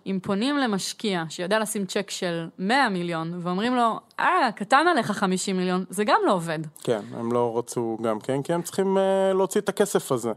[0.07, 5.57] אם פונים למשקיע שיודע לשים צ'ק של 100 מיליון, ואומרים לו, אה, קטן עליך 50
[5.57, 6.59] מיליון, זה גם לא עובד.
[6.83, 10.33] כן, הם לא רצו גם כן, כי הם צריכים uh, להוציא את הכסף הזה.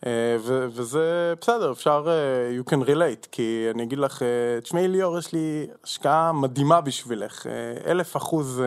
[0.00, 0.06] Uh,
[0.38, 4.22] ו- וזה בסדר, אפשר, uh, you can relate, כי אני אגיד לך,
[4.62, 7.46] תשמעי ליאור, יש לי השקעה מדהימה בשבילך,
[7.86, 8.62] אלף אחוז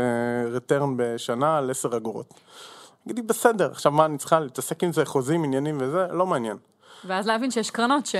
[0.56, 2.34] return בשנה על 10 אגורות.
[3.04, 6.58] תגידי, בסדר, עכשיו מה, אני צריכה להתעסק עם זה, חוזים, עניינים וזה, לא מעניין.
[7.06, 8.16] ואז להבין שיש קרנות ש...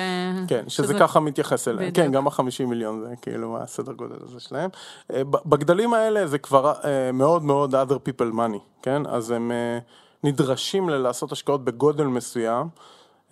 [0.48, 1.00] כן, שזה, שזה...
[1.00, 1.92] ככה מתייחס אליהם.
[1.92, 4.70] כן, גם החמישים מיליון זה כאילו הסדר גודל הזה שלהם.
[5.14, 9.02] אה, בגדלים האלה זה כבר אה, מאוד מאוד other people money, כן?
[9.06, 9.80] אז הם אה,
[10.24, 12.68] נדרשים לעשות השקעות בגודל מסוים.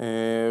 [0.01, 0.05] אה,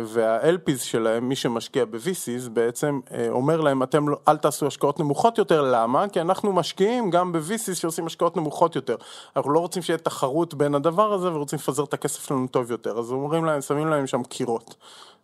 [0.05, 5.39] וה-LPs שלהם, מי שמשקיע ב-VCs, בעצם אה, אומר להם, אתם לא, אל תעשו השקעות נמוכות
[5.39, 6.09] יותר, למה?
[6.09, 8.97] כי אנחנו משקיעים גם ב-VCs שעושים השקעות נמוכות יותר.
[9.37, 12.99] אנחנו לא רוצים שיהיה תחרות בין הדבר הזה ורוצים לפזר את הכסף שלנו טוב יותר,
[12.99, 14.75] אז אומרים להם, שמים להם שם קירות.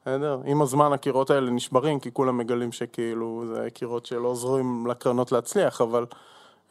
[0.03, 0.41] בסדר?
[0.45, 5.81] עם הזמן הקירות האלה נשברים, כי כולם מגלים שכאילו זה קירות שלא עוזרים לקרנות להצליח,
[5.81, 6.07] אבל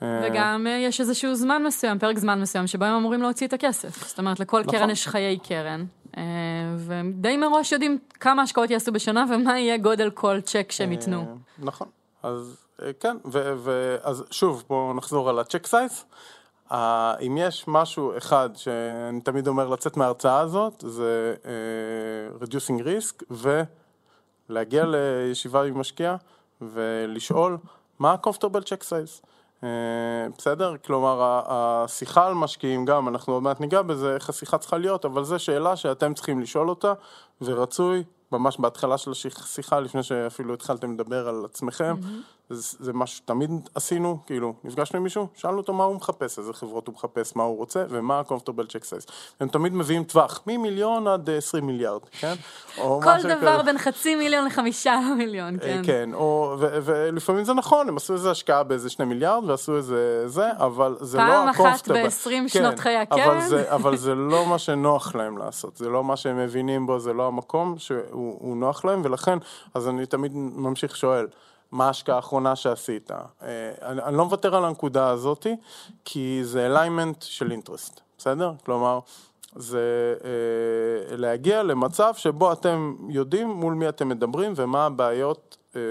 [0.02, 4.08] וגם אה, יש איזשהו זמן מסוים, פרק זמן מסוים, שבו הם אמורים להוציא את הכסף.
[4.08, 4.80] זאת אומרת, לכל נכון.
[4.80, 5.86] קרן יש חיי קרן,
[6.18, 6.24] אה,
[6.78, 11.20] והם די מראש יודעים כמה השקעות יעשו בשנה ומה יהיה גודל כל צ'ק שהם ייתנו.
[11.20, 11.26] אה,
[11.60, 11.88] נכון,
[12.24, 16.06] אז אה, כן, ואז שוב, בואו נחזור על ה check size.
[16.72, 23.34] אה, אם יש משהו אחד שאני תמיד אומר לצאת מההרצאה הזאת, זה אה, reducing risk
[24.50, 26.16] ולהגיע לישיבה עם משקיע
[26.62, 27.58] ולשאול
[28.00, 29.26] מה ה-comfortable check size.
[29.64, 29.70] אה,
[30.38, 30.76] בסדר?
[30.86, 35.24] כלומר, השיחה על משקיעים גם, אנחנו עוד מעט ניגע בזה, איך השיחה צריכה להיות, אבל
[35.24, 36.94] זו שאלה שאתם צריכים לשאול אותה,
[37.42, 41.96] ורצוי, ממש בהתחלה של השיחה, לפני שאפילו התחלתם לדבר על עצמכם,
[42.50, 46.54] זה, זה משהו שתמיד עשינו, כאילו, נפגשנו עם מישהו, שאלנו אותו מה הוא מחפש, איזה
[46.54, 49.12] חברות הוא מחפש, מה הוא רוצה, ומה ה-comfortable check size.
[49.40, 52.34] הם תמיד מביאים טווח, ממיליון עד 20 מיליארד, כן?
[52.76, 53.64] כל דבר כזה.
[53.64, 55.82] בין חצי מיליון לחמישה מיליון, אה, כן.
[55.86, 60.24] כן, או, ו, ולפעמים זה נכון, הם עשו איזה השקעה באיזה שני מיליארד ועשו איזה
[60.28, 61.94] זה, אבל זה לא פעם אחת ה-comfortable.
[61.94, 63.48] ב-20 שנות חיי אבל הקרן.
[63.48, 67.14] זה, אבל זה לא מה שנוח להם לעשות, זה לא מה שהם מבינים בו, זה
[67.14, 68.00] לא המקום שהוא
[68.40, 69.38] הוא נוח להם, ולכן,
[69.74, 71.28] אז אני תמיד ממשיך שואל,
[71.72, 73.12] מה ההשקעה האחרונה שעשית?
[73.12, 73.18] אה,
[73.82, 75.56] אני, אני לא מוותר על הנקודה הזאתי,
[76.06, 78.52] כי זה אליימנט של אינטרסט, בסדר?
[78.66, 79.00] כלומר,
[79.56, 85.82] זה אה, להגיע למצב שבו אתם יודעים מול מי אתם מדברים ומה הבעיות, אה,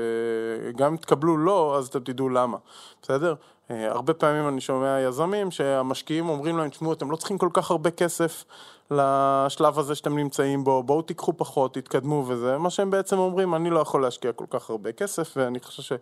[0.77, 2.57] גם אם תקבלו לא, אז אתם תדעו למה,
[3.03, 3.35] בסדר?
[3.71, 7.71] אה, הרבה פעמים אני שומע יזמים שהמשקיעים אומרים להם, תשמעו, אתם לא צריכים כל כך
[7.71, 8.45] הרבה כסף
[8.91, 13.71] לשלב הזה שאתם נמצאים בו, בואו תיקחו פחות, תתקדמו וזה, מה שהם בעצם אומרים, אני
[13.71, 15.93] לא יכול להשקיע כל כך הרבה כסף ואני חושב ש...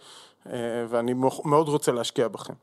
[0.53, 2.55] אה, ואני מאוד רוצה להשקיע בכם.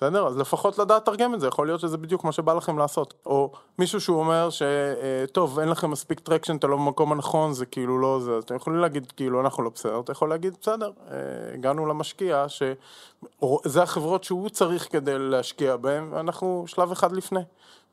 [0.00, 0.26] בסדר?
[0.26, 3.14] אז לפחות לדעת לתרגם את זה, יכול להיות שזה בדיוק מה שבא לכם לעשות.
[3.26, 7.98] או מישהו שהוא אומר שטוב, אין לכם מספיק traction, אתה לא במקום הנכון, זה כאילו
[7.98, 11.16] לא זה, אתם יכולים להגיד כאילו אנחנו לא בסדר, אתה יכול להגיד בסדר, אה,
[11.54, 17.40] הגענו למשקיע, שזה החברות שהוא צריך כדי להשקיע בהן, ואנחנו שלב אחד לפני,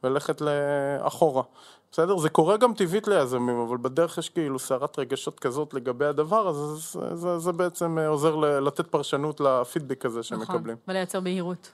[0.03, 1.43] וללכת לאחורה.
[1.91, 2.17] בסדר?
[2.17, 6.55] זה קורה גם טבעית ליזמים, אבל בדרך יש כאילו סערת רגשות כזאת לגבי הדבר, אז
[6.55, 10.77] זה, זה, זה בעצם עוזר ל- לתת פרשנות לפידבק הזה שהם נכון, מקבלים.
[10.87, 11.71] ולייצר בהירות.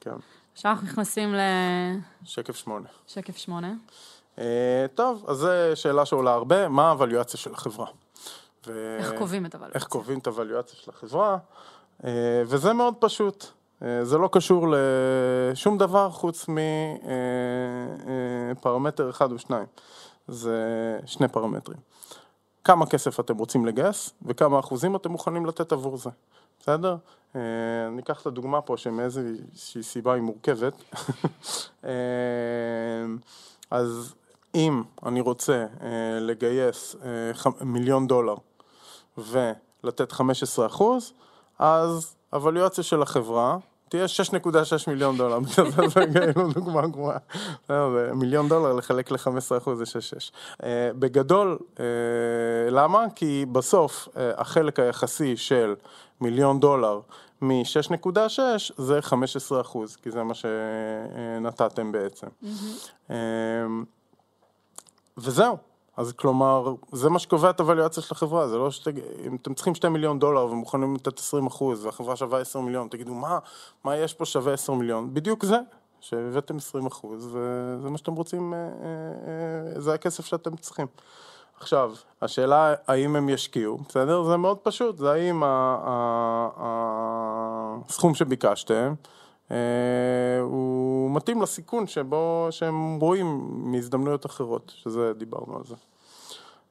[0.00, 0.14] כן.
[0.52, 1.34] עכשיו אנחנו נכנסים
[2.24, 2.86] שקף שמונה.
[3.08, 3.72] לשקף שמונה.
[4.38, 7.86] אה, טוב, אז זו שאלה שעולה הרבה, מה הוואליואציה של החברה?
[8.66, 9.80] ו- איך קובעים את הוואליואציה?
[9.80, 11.38] איך קובעים את הוואליואציה של החברה,
[12.04, 12.10] אה,
[12.46, 13.46] וזה מאוד פשוט.
[13.82, 16.46] אה, זה לא קשור לשום דבר חוץ
[18.52, 19.66] מפרמטר אחד או שניים.
[20.28, 20.58] זה
[21.06, 21.78] שני פרמטרים.
[22.64, 26.10] כמה כסף אתם רוצים לגייס וכמה אחוזים אתם מוכנים לתת עבור זה,
[26.60, 26.96] בסדר?
[27.36, 27.40] אה,
[27.88, 30.82] אני אקח את הדוגמה פה שמאיזושהי סיבה היא מורכבת.
[31.84, 31.90] אה,
[33.70, 34.14] אז
[34.54, 38.34] אם אני רוצה אה, לגייס אה, מיליון דולר
[39.18, 41.12] ולתת 15 אחוז,
[41.58, 43.56] אז הוואליואציה של החברה
[43.88, 44.40] תהיה 6.6
[44.86, 47.18] מיליון דולר, זה זה כאילו דוגמה גרועה.
[47.68, 47.74] זה
[48.14, 50.30] מיליון דולר לחלק ל-15 אחוז זה 6.6.
[50.64, 51.84] אה, בגדול, אה,
[52.70, 53.04] למה?
[53.14, 55.74] כי בסוף אה, החלק היחסי של
[56.20, 57.00] מיליון דולר
[57.42, 58.38] מ-6.6
[58.76, 62.26] זה 15 אחוז, כי זה מה שנתתם בעצם.
[63.10, 63.16] אה,
[65.18, 65.56] וזהו.
[65.96, 68.88] אז כלומר, זה מה שקובע את הוואליואציה של החברה, זה לא שת...
[69.26, 73.14] אם אתם צריכים 2 מיליון דולר ומוכנים לתת 20 אחוז והחברה שווה 10 מיליון, תגידו
[73.14, 73.38] מה,
[73.84, 75.14] מה יש פה שווה 10 מיליון?
[75.14, 75.58] בדיוק זה,
[76.00, 78.64] שהבאתם 20 אחוז וזה מה שאתם רוצים, אה, אה,
[79.74, 80.86] אה, זה הכסף שאתם צריכים.
[81.60, 84.22] עכשיו, השאלה האם הם ישקיעו, בסדר?
[84.22, 85.42] זה מאוד פשוט, זה האם
[87.88, 88.94] הסכום שביקשתם
[90.42, 95.74] הוא מתאים לסיכון שבו, שהם רואים מהזדמנויות אחרות, שזה דיברנו על זה.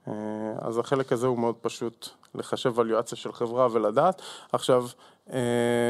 [0.07, 0.13] אה,
[0.57, 4.21] אז החלק הזה הוא מאוד פשוט לחשב ואליואציה של חברה ולדעת.
[4.51, 4.85] עכשיו,
[5.33, 5.39] אה,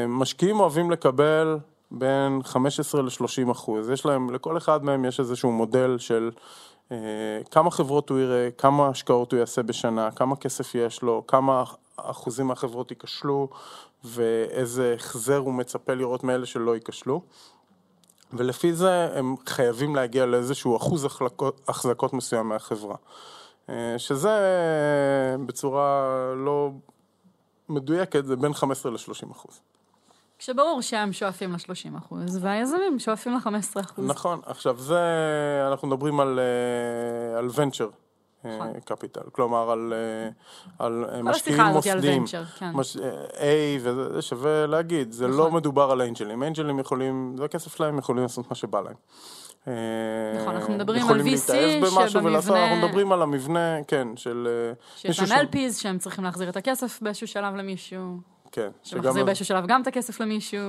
[0.08, 1.58] משקיעים אוהבים לקבל
[1.90, 3.90] בין 15 ל-30 אחוז.
[3.90, 6.30] יש להם, לכל אחד מהם יש איזשהו מודל של
[6.92, 6.96] אה,
[7.50, 11.64] כמה חברות הוא יראה, כמה השקעות הוא יעשה בשנה, כמה כסף יש לו, כמה
[11.96, 13.48] אחוזים מהחברות ייכשלו
[14.06, 17.22] ואיזה החזר הוא מצפה לראות מאלה שלא ייכשלו.
[18.32, 22.96] ולפי זה הם חייבים להגיע לאיזשהו אחוז החלקות, החזקות מסוים מהחברה.
[23.68, 24.38] אה, שזה
[25.46, 26.70] בצורה לא
[27.68, 29.60] מדויקת, זה בין 15 ל-30 אחוז.
[30.38, 34.06] כשברור שהם שואפים ל-30 אחוז, והיזמים שואפים ל-15 אחוז.
[34.06, 35.00] נכון, עכשיו זה,
[35.70, 38.05] אנחנו מדברים על, אה, על נכון.
[38.84, 40.28] קפיטל, כלומר על, אה,
[40.86, 42.24] על אה, משקיעים מוסדיים.
[42.58, 42.70] כן.
[42.74, 42.96] מש...
[42.96, 43.40] A,
[43.80, 45.38] וזה שווה להגיד, זה נכון.
[45.38, 48.94] לא מדובר על אנג'לים, אנג'לים יכולים, זה הכסף שלהם, יכולים לעשות מה שבא להם.
[49.68, 49.72] אה,
[50.42, 55.20] נכון, אנחנו מדברים על VC ולעשות, שבמבנה- אנחנו מדברים על המבנה, כן, של אה, שיש
[55.30, 58.35] להם LPs שהם צריכים להחזיר את הכסף באיזשהו שלב למישהו.
[58.56, 58.70] כן.
[58.82, 60.60] שמחזיר באיזשהו שלב גם את הכסף למישהו.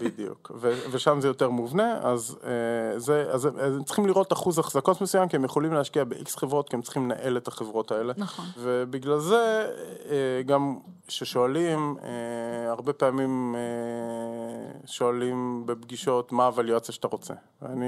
[0.00, 5.00] בדיוק, ו- ושם זה יותר מובנה, אז, אה, זה, אז הם צריכים לראות אחוז החזקות
[5.00, 8.12] מסוים, כי הם יכולים להשקיע ב-X חברות, כי הם צריכים לנהל את החברות האלה.
[8.16, 8.44] נכון.
[8.58, 9.70] ובגלל זה,
[10.10, 13.60] אה, גם כששואלים, אה, הרבה פעמים אה,
[14.86, 17.34] שואלים בפגישות, מה הווליואציה שאתה רוצה?
[17.62, 17.86] ואני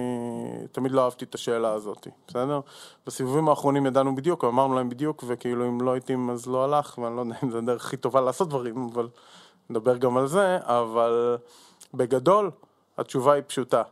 [0.73, 2.61] תמיד לא אהבתי את השאלה הזאת, בסדר?
[3.07, 7.17] בסיבובים האחרונים ידענו בדיוק, אמרנו להם בדיוק, וכאילו אם לא הייתי אז לא הלך, ואני
[7.17, 9.09] לא יודע אם זו הדרך הכי טובה לעשות דברים, אבל
[9.71, 11.37] נדבר גם על זה, אבל
[11.95, 12.51] בגדול,
[12.99, 13.83] התשובה היא פשוטה,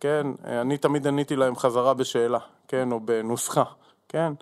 [0.00, 0.26] כן?
[0.44, 2.92] אני תמיד עניתי להם חזרה בשאלה, כן?
[2.92, 3.62] או בנוסחה,
[4.08, 4.32] כן?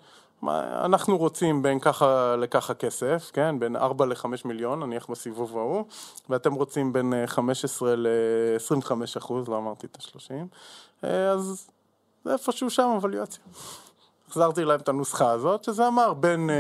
[0.85, 3.59] אנחנו רוצים בין ככה לככה כסף, כן?
[3.59, 5.85] בין 4 ל-5 מיליון, נניח בסיבוב ההוא,
[6.31, 11.71] ואתם רוצים בין 15 ל-25 אחוז, לא אמרתי את ה-30, אז
[12.25, 13.45] זה איפשהו שם אבליואציה.
[14.29, 16.51] החזרתי להם את הנוסחה הזאת, שזה אמר בין...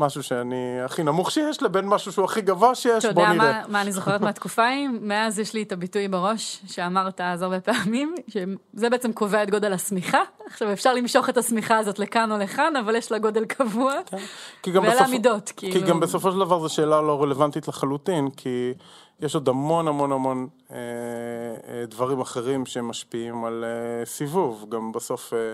[0.00, 3.34] משהו שאני הכי נמוך שיש לבין משהו שהוא הכי גבוה שיש, בוא נראה.
[3.34, 4.88] אתה יודע מה, אני זוכרת מהתקופה ההיא?
[5.00, 9.72] מאז יש לי את הביטוי בראש, שאמרת אז הרבה פעמים, שזה בעצם קובע את גודל
[9.72, 10.20] השמיכה.
[10.46, 14.78] עכשיו אפשר למשוך את השמיכה הזאת לכאן או לכאן, אבל יש לה גודל קבוע, כן.
[14.78, 15.72] ואלה המידות, כאילו.
[15.72, 18.74] כי גם בסופו של דבר זו שאלה לא רלוונטית לחלוטין, כי
[19.20, 25.32] יש עוד המון המון המון אה, אה, דברים אחרים שמשפיעים על אה, סיבוב, גם בסוף
[25.34, 25.52] אה,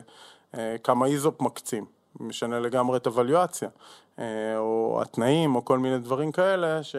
[0.55, 1.85] אה, כמה איזופ מקצים.
[2.21, 3.69] משנה לגמרי את הוואליואציה.
[4.21, 6.97] אה, או התנאים, או כל מיני דברים כאלה, ש...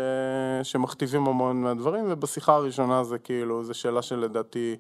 [0.64, 4.76] שמכתיבים המון מהדברים, ובשיחה הראשונה זה כאילו, זו שאלה שלדעתי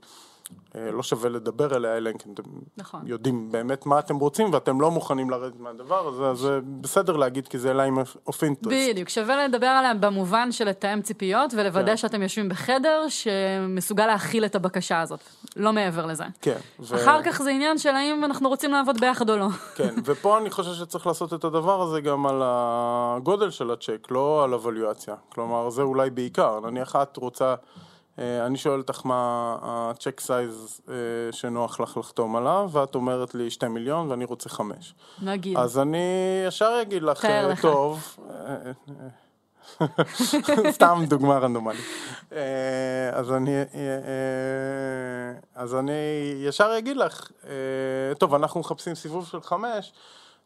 [0.76, 2.44] אה, לא שווה לדבר עליה, אלא אם כן אתם
[2.78, 3.02] נכון.
[3.06, 7.48] יודעים באמת מה אתם רוצים, ואתם לא מוכנים לרדת מהדבר הזה, אז זה בסדר להגיד,
[7.48, 8.76] כי זה אליים אוף אינטרסט.
[8.90, 11.98] בדיוק, שווה לדבר עליה במובן של לתאם ציפיות, ולוודא כן.
[11.98, 15.20] שאתם יושבים בחדר שמסוגל להכיל את הבקשה הזאת,
[15.56, 16.24] לא מעבר לזה.
[16.42, 16.58] כן.
[16.80, 16.96] ו...
[16.96, 19.48] אחר כך זה עניין של האם אנחנו רוצים לעבוד ביחד או לא.
[19.78, 24.44] כן, ופה אני חושב שצריך לעשות את הדבר הזה גם על הגודל של הצ'ק, לא
[24.44, 25.16] על הווליואציה.
[25.30, 27.56] כלומר, זה אולי בעיקר, נניח את רוצה...
[28.20, 30.96] אה, אני שואל אותך מה הצ'ק סייז אה,
[31.32, 34.96] שנוח לך לחתום עליו, ואת אומרת לי 2 מיליון ואני רוצה 5.
[35.22, 35.58] נגיד.
[35.58, 35.98] אז אני
[36.48, 38.18] ישר אגיד לך, אה, טוב,
[40.72, 41.86] סתם דוגמה רנדומלית.
[43.14, 43.52] אז אני,
[45.56, 45.92] אז אני
[46.48, 47.32] ישר אגיד לך,
[48.18, 49.94] טוב, אנחנו מחפשים סיבוב של 5,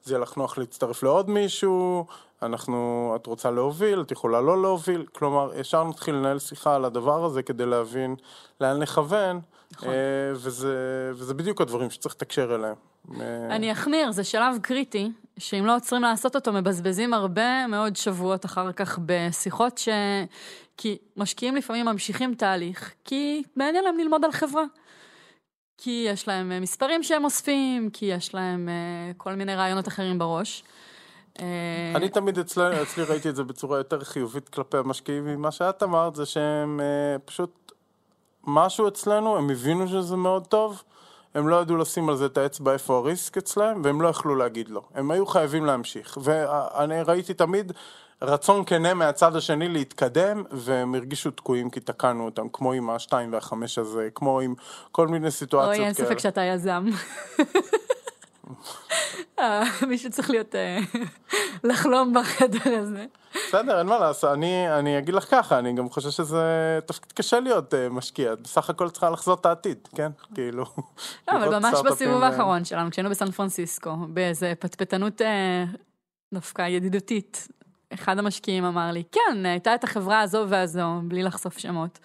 [0.04, 2.06] זה יהיה לך נוח להצטרף לעוד מישהו,
[2.42, 7.26] אנחנו, את רוצה להוביל, את יכולה לא להוביל, כלומר, ישר נתחיל לנהל שיחה על הדבר
[7.26, 8.16] הזה כדי להבין
[8.62, 9.40] לאן לכוון,
[9.72, 9.90] נכון.
[9.90, 9.94] אה,
[10.34, 10.76] וזה,
[11.16, 12.76] וזה בדיוק הדברים שצריך לתקשר אליהם.
[13.22, 18.46] אה, אני אחמיר, זה שלב קריטי, שאם לא עוצרים לעשות אותו, מבזבזים הרבה מאוד שבועות
[18.46, 19.90] אחר כך בשיחות ש...
[20.78, 24.64] כי משקיעים לפעמים ממשיכים תהליך, כי מעניין להם ללמוד על חברה.
[25.78, 28.70] כי יש להם אה, מספרים שהם אוספים, כי יש להם
[29.18, 30.64] כל מיני רעיונות אחרים בראש.
[31.40, 35.84] אה, אני תמיד אצלי, אצלי ראיתי את זה בצורה יותר חיובית כלפי המשקיעים ממה שאת
[35.84, 37.72] אמרת, זה שהם אה, פשוט,
[38.44, 40.84] משהו אצלנו, הם הבינו שזה מאוד טוב,
[41.36, 44.70] הם לא ידעו לשים על זה את האצבע איפה הריסק אצלם, והם לא יכלו להגיד
[44.70, 44.82] לא.
[44.94, 46.18] הם היו חייבים להמשיך.
[46.24, 47.72] ואני ראיתי תמיד
[48.22, 53.78] רצון כנה מהצד השני להתקדם, והם הרגישו תקועים כי תקענו אותם, כמו עם השתיים והחמש
[53.78, 54.54] הזה, כמו עם
[54.92, 55.80] כל מיני סיטואציות כאלה.
[55.80, 56.86] אוי, אין ספק שאתה יזם.
[59.40, 60.80] אה, מישהו צריך להיות, אה,
[61.64, 63.06] לחלום בחדר הזה.
[63.48, 67.40] בסדר, אין מה לעשות, אני, אני אגיד לך ככה, אני גם חושב שזה תפקיד קשה
[67.40, 70.12] להיות uh, משקיע, בסך הכל צריכה לחזות את העתיד, כן?
[70.36, 70.66] כאילו...
[71.28, 75.26] לא, אבל ממש בסיבוב האחרון שלנו, כשהיינו בסן פרנסיסקו, באיזה פטפטנות uh,
[76.34, 77.48] דווקא ידידותית,
[77.94, 82.00] אחד המשקיעים אמר לי, כן, הייתה את החברה הזו והזו, בלי לחשוף שמות.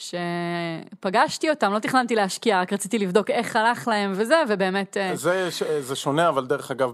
[0.00, 4.96] שפגשתי אותם, לא תכננתי להשקיע, רק רציתי לבדוק איך הלך להם וזה, ובאמת...
[4.96, 5.48] אה, זה,
[5.80, 6.92] זה שונה, אבל דרך אגב,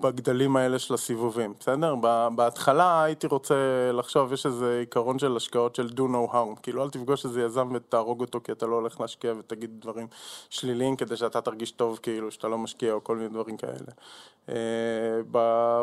[0.00, 1.94] בגדלים האלה של הסיבובים, בסדר?
[2.34, 3.54] בהתחלה הייתי רוצה
[3.92, 7.68] לחשוב, יש איזה עיקרון של השקעות של do no harm, כאילו אל תפגוש איזה יזם
[7.74, 10.06] ותהרוג אותו כי אתה לא הולך להשקיע ותגיד דברים
[10.50, 13.92] שליליים כדי שאתה תרגיש טוב כאילו שאתה לא משקיע או כל מיני דברים כאלה.
[14.48, 14.54] אה,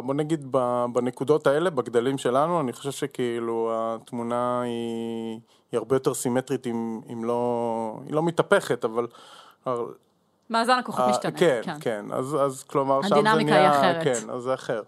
[0.04, 0.52] בוא נגיד
[0.94, 5.40] בנקודות האלה, בגדלים שלנו, אני חושב שכאילו התמונה היא...
[5.72, 9.08] היא הרבה יותר סימטרית אם, אם לא, היא לא מתהפכת, אבל...
[10.50, 11.32] מאזן הכוחות משתנה.
[11.32, 13.34] כן, כן, כן, אז, אז כלומר, שם זה נהיה...
[13.34, 14.04] הדינמיקה היא אחרת.
[14.04, 14.82] כן, אז זה אחר.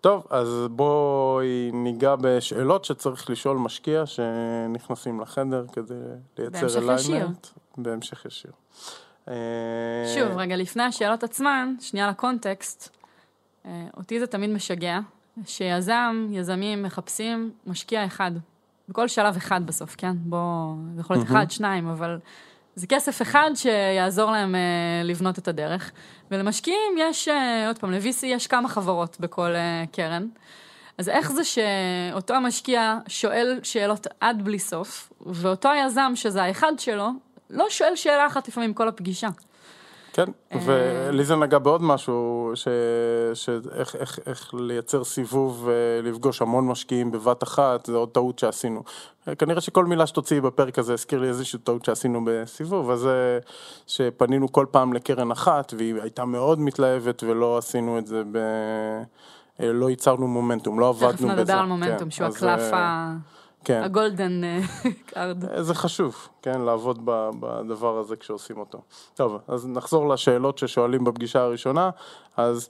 [0.00, 5.94] טוב, אז בואי ניגע בשאלות שצריך לשאול משקיע שנכנסים לחדר כדי
[6.38, 7.46] לייצר אליימנט.
[7.76, 8.50] בהמשך ישיר.
[10.14, 12.96] שוב, רגע, לפני השאלות עצמן, שנייה לקונטקסט.
[13.66, 14.98] אה, אותי זה תמיד משגע,
[15.44, 18.30] שיזם, יזמים מחפשים משקיע אחד.
[18.90, 20.12] בכל שלב אחד בסוף, כן?
[20.16, 22.18] בוא, זה יכול להיות אחד, שניים, אבל
[22.74, 24.60] זה כסף אחד שיעזור להם אה,
[25.04, 25.90] לבנות את הדרך.
[26.30, 30.26] ולמשקיעים יש, אה, עוד פעם, ל-VC יש כמה חברות בכל אה, קרן.
[30.98, 37.08] אז איך זה שאותו המשקיע שואל שאלות עד בלי סוף, ואותו היזם, שזה האחד שלו,
[37.50, 39.28] לא שואל שאלה אחת לפעמים כל הפגישה.
[40.12, 40.24] כן,
[40.64, 42.52] ולי זה נגע בעוד משהו,
[43.34, 48.82] שאיך איך, איך לייצר סיבוב ולפגוש המון משקיעים בבת אחת, זה עוד טעות שעשינו.
[49.38, 53.38] כנראה שכל מילה שתוציאי בפרק הזה הזכיר לי איזושהי טעות שעשינו בסיבוב, אז זה
[53.86, 58.38] שפנינו כל פעם לקרן אחת, והיא הייתה מאוד מתלהבת ולא עשינו את זה ב...
[59.62, 61.26] לא ייצרנו מומנטום, לא עבדנו בזה.
[61.26, 63.12] תכף נדבר על מומנטום, כן, שהוא הקלף ה...
[63.64, 63.82] כן.
[63.82, 64.40] ה golden
[65.10, 65.44] card.
[65.44, 67.00] אה, זה חשוב, כן, לעבוד
[67.40, 68.82] בדבר הזה כשעושים אותו.
[69.14, 71.90] טוב, אז נחזור לשאלות ששואלים בפגישה הראשונה,
[72.36, 72.68] אז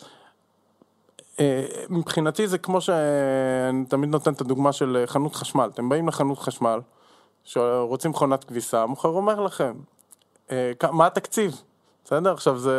[1.40, 6.38] אה, מבחינתי זה כמו שאני תמיד נותן את הדוגמה של חנות חשמל, אתם באים לחנות
[6.38, 6.80] חשמל,
[7.80, 9.72] רוצים מכונת כביסה, המוכר אומר לכם,
[10.50, 11.62] אה, מה התקציב?
[12.10, 12.32] בסדר?
[12.32, 12.76] עכשיו זה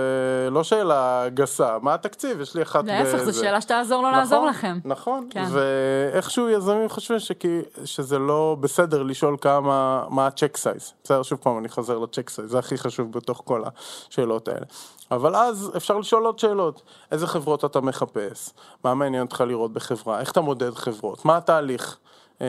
[0.51, 2.41] לא שאלה גסה, מה התקציב?
[2.41, 2.85] יש לי אחת...
[2.85, 4.79] להפך, זו שאלה שתעזור לו נכון, לעזור לכם.
[4.85, 5.45] נכון, כן.
[5.51, 10.93] ואיכשהו יזמים חושבים שכי, שזה לא בסדר לשאול כמה, מה ה check size.
[11.03, 13.63] בסדר, שוב פעם, אני חוזר ל check size, זה הכי חשוב בתוך כל
[14.09, 14.65] השאלות האלה.
[15.11, 18.49] אבל אז אפשר לשאול עוד שאלות, איזה חברות אתה מחפש?
[18.83, 20.19] מה מעניין אותך לראות בחברה?
[20.19, 21.25] איך אתה מודד חברות?
[21.25, 21.97] מה התהליך
[22.41, 22.45] אה,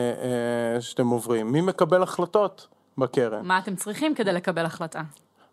[0.75, 1.51] אה, שאתם עוברים?
[1.51, 2.67] מי מקבל החלטות
[2.97, 3.45] בקרן?
[3.45, 5.01] מה אתם צריכים כדי לקבל החלטה?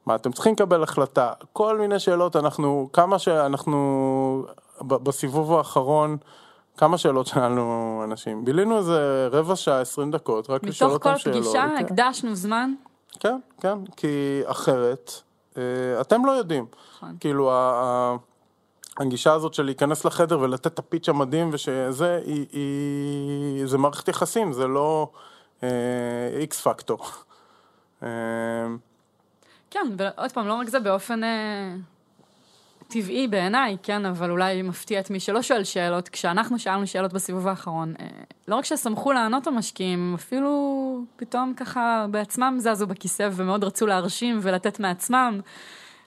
[0.06, 4.46] מה אתם צריכים לקבל החלטה, כל מיני שאלות, אנחנו, כמה שאנחנו,
[4.80, 6.16] בסיבוב האחרון,
[6.76, 11.36] כמה שאלות שאלנו אנשים, בילינו איזה רבע שעה, עשרים דקות, רק לשאול אותם שאלות.
[11.36, 11.84] מתוך כל פגישה כן.
[11.84, 12.72] הקדשנו זמן?
[13.20, 15.12] כן, כן, כי אחרת,
[15.56, 15.62] אה,
[16.00, 16.66] אתם לא יודעים.
[16.96, 17.16] נכון.
[17.20, 17.52] כאילו,
[18.98, 24.52] הגישה הזאת של להיכנס לחדר ולתת את הפיץ' המדהים ושזה, היא, היא, זה מערכת יחסים,
[24.52, 25.10] זה לא
[26.40, 27.06] איקס אה, פקטור.
[29.76, 31.74] אה, כן, ועוד פעם, לא רק זה באופן אה,
[32.88, 36.08] טבעי בעיניי, כן, אבל אולי מפתיע את מי שלא שואל שאלות.
[36.08, 38.06] כשאנחנו שאלנו שאלות בסיבוב האחרון, אה,
[38.48, 44.80] לא רק ששמחו לענות המשקיעים, אפילו פתאום ככה בעצמם זזו בכיסא ומאוד רצו להרשים ולתת
[44.80, 45.40] מעצמם.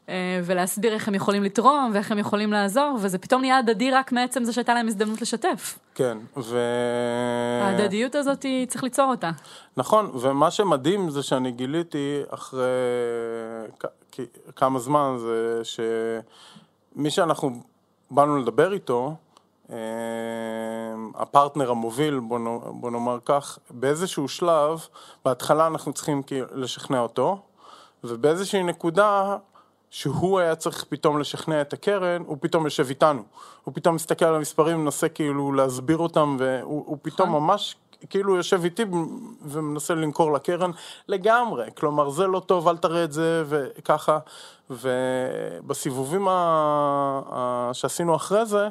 [0.10, 4.12] אה, ולהסביר איך הם יכולים לתרום ואיך הם יכולים לעזור, וזה פתאום נהיה הדדי רק
[4.12, 5.80] מעצם זה שהייתה להם הזדמנות לשתף.
[5.96, 6.58] כן, ו...
[7.62, 9.32] ההדדיות הזאת, צריך ליצור אותה.
[9.78, 12.66] נכון, ומה שמדהים זה שאני גיליתי אחרי
[14.56, 17.62] כמה זמן, זה שמי שאנחנו
[18.12, 19.16] באנו לדבר איתו,
[19.72, 19.78] אה,
[21.16, 24.88] הפרטנר המוביל, בוא נאמר כך, באיזשהו שלב,
[25.26, 27.42] בהתחלה אנחנו צריכים לשכנע אותו,
[28.04, 29.38] ובאיזושהי נקודה
[29.94, 33.22] שהוא היה צריך פתאום לשכנע את הקרן, הוא פתאום יושב איתנו.
[33.64, 37.44] הוא פתאום מסתכל על המספרים, מנסה כאילו להסביר אותם, והוא פתאום נכון.
[37.44, 37.76] ממש
[38.10, 38.86] כאילו יושב איתי
[39.42, 40.72] ומנסה למכור לקרן
[41.08, 41.66] לגמרי.
[41.78, 44.20] כלומר, זה לא טוב, אל תראה את זה, וככה.
[44.70, 46.28] ובסיבובים
[47.74, 48.68] שעשינו אחרי זה,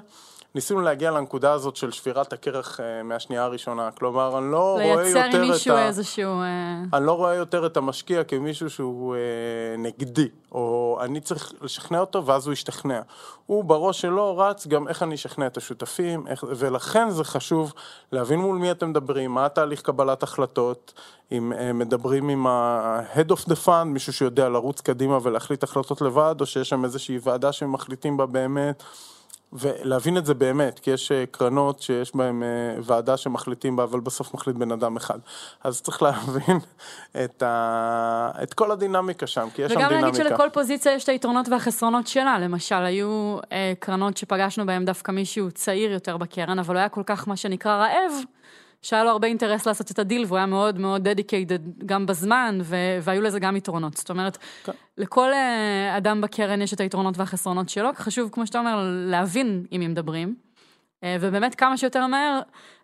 [0.54, 3.90] ניסינו להגיע לנקודה הזאת של שבירת הכרך אה, מהשנייה הראשונה.
[3.90, 5.38] כלומר, אני לא רואה יותר את ה...
[5.38, 6.40] לייצר עם מישהו איזשהו...
[6.40, 9.20] אה, אני לא רואה יותר את המשקיע כמישהו שהוא אה,
[9.78, 13.00] נגדי, או אני צריך לשכנע אותו ואז הוא ישתכנע.
[13.46, 16.44] הוא בראש שלו רץ גם איך אני אשכנע את השותפים, איך...
[16.48, 17.72] ולכן זה חשוב
[18.12, 20.92] להבין מול מי אתם מדברים, מה התהליך קבלת החלטות,
[21.32, 26.46] אם מדברים עם ה-head of the fund, מישהו שיודע לרוץ קדימה ולהחליט החלטות לבד, או
[26.46, 28.82] שיש שם איזושהי ועדה שמחליטים בה באמת.
[29.52, 32.48] ולהבין את זה באמת, כי יש אה, קרנות שיש בהן אה,
[32.82, 35.18] ועדה שמחליטים בה, אבל בסוף מחליט בן אדם אחד.
[35.64, 36.58] אז צריך להבין
[37.24, 38.30] את, ה...
[38.42, 39.96] את כל הדינמיקה שם, כי יש שם דינמיקה.
[39.98, 42.38] וגם להגיד שלכל פוזיציה יש את היתרונות והחסרונות שלה.
[42.38, 47.02] למשל, היו אה, קרנות שפגשנו בהן דווקא מישהו צעיר יותר בקרן, אבל הוא היה כל
[47.06, 48.12] כך מה שנקרא רעב.
[48.82, 52.98] שהיה לו הרבה אינטרס לעשות את הדיל, והוא היה מאוד מאוד dedicated גם בזמן, ו-
[53.02, 53.96] והיו לזה גם יתרונות.
[53.96, 54.72] זאת אומרת, כן.
[54.98, 59.80] לכל uh, אדם בקרן יש את היתרונות והחסרונות שלו, חשוב, כמו שאתה אומר, להבין עם
[59.80, 60.34] מי מדברים.
[61.04, 62.40] אה, ובאמת כמה שיותר מהר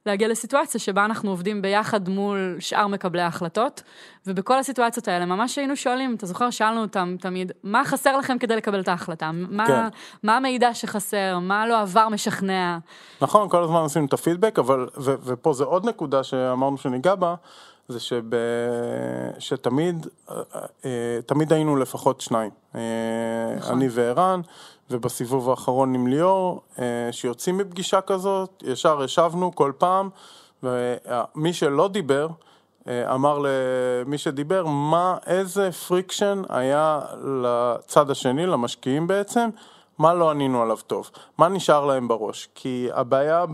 [0.07, 3.83] להגיע לסיטואציה שבה אנחנו עובדים ביחד מול שאר מקבלי ההחלטות,
[4.27, 8.57] ובכל הסיטואציות האלה ממש היינו שואלים, אתה זוכר, שאלנו אותם תמיד, מה חסר לכם כדי
[8.57, 9.31] לקבל את ההחלטה?
[9.33, 9.89] מה, כן.
[10.23, 11.39] מה המידע שחסר?
[11.39, 12.79] מה לא עבר משכנע?
[13.21, 17.35] נכון, כל הזמן עשינו את הפידבק, אבל, ו, ופה זה עוד נקודה שאמרנו שניגע בה,
[17.89, 18.25] זה שב,
[19.39, 20.37] שתמיד, אה,
[20.85, 22.51] אה, תמיד היינו לפחות שניים.
[23.57, 23.77] נכון.
[23.77, 24.41] אני וערן.
[24.91, 30.09] ובסיבוב האחרון עם ליאור, אה, שיוצאים מפגישה כזאת, ישר ישבנו כל פעם,
[30.63, 32.29] ומי שלא דיבר,
[32.89, 37.01] אה, אמר למי שדיבר, מה, איזה friction היה
[37.43, 39.49] לצד השני, למשקיעים בעצם,
[39.99, 43.45] מה לא ענינו עליו טוב, מה נשאר להם בראש, כי הבעיה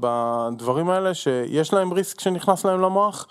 [0.00, 3.26] בדברים האלה שיש להם ריסק שנכנס להם למוח,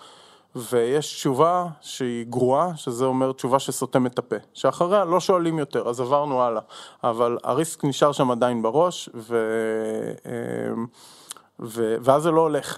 [0.55, 5.99] ויש תשובה שהיא גרועה, שזה אומר תשובה שסותמת את הפה, שאחריה לא שואלים יותר, אז
[5.99, 6.61] עברנו הלאה,
[7.03, 9.37] אבל הריסק נשאר שם עדיין בראש, ו...
[10.25, 10.85] אמ,
[11.59, 11.95] ו...
[12.01, 12.77] ואז זה לא הולך.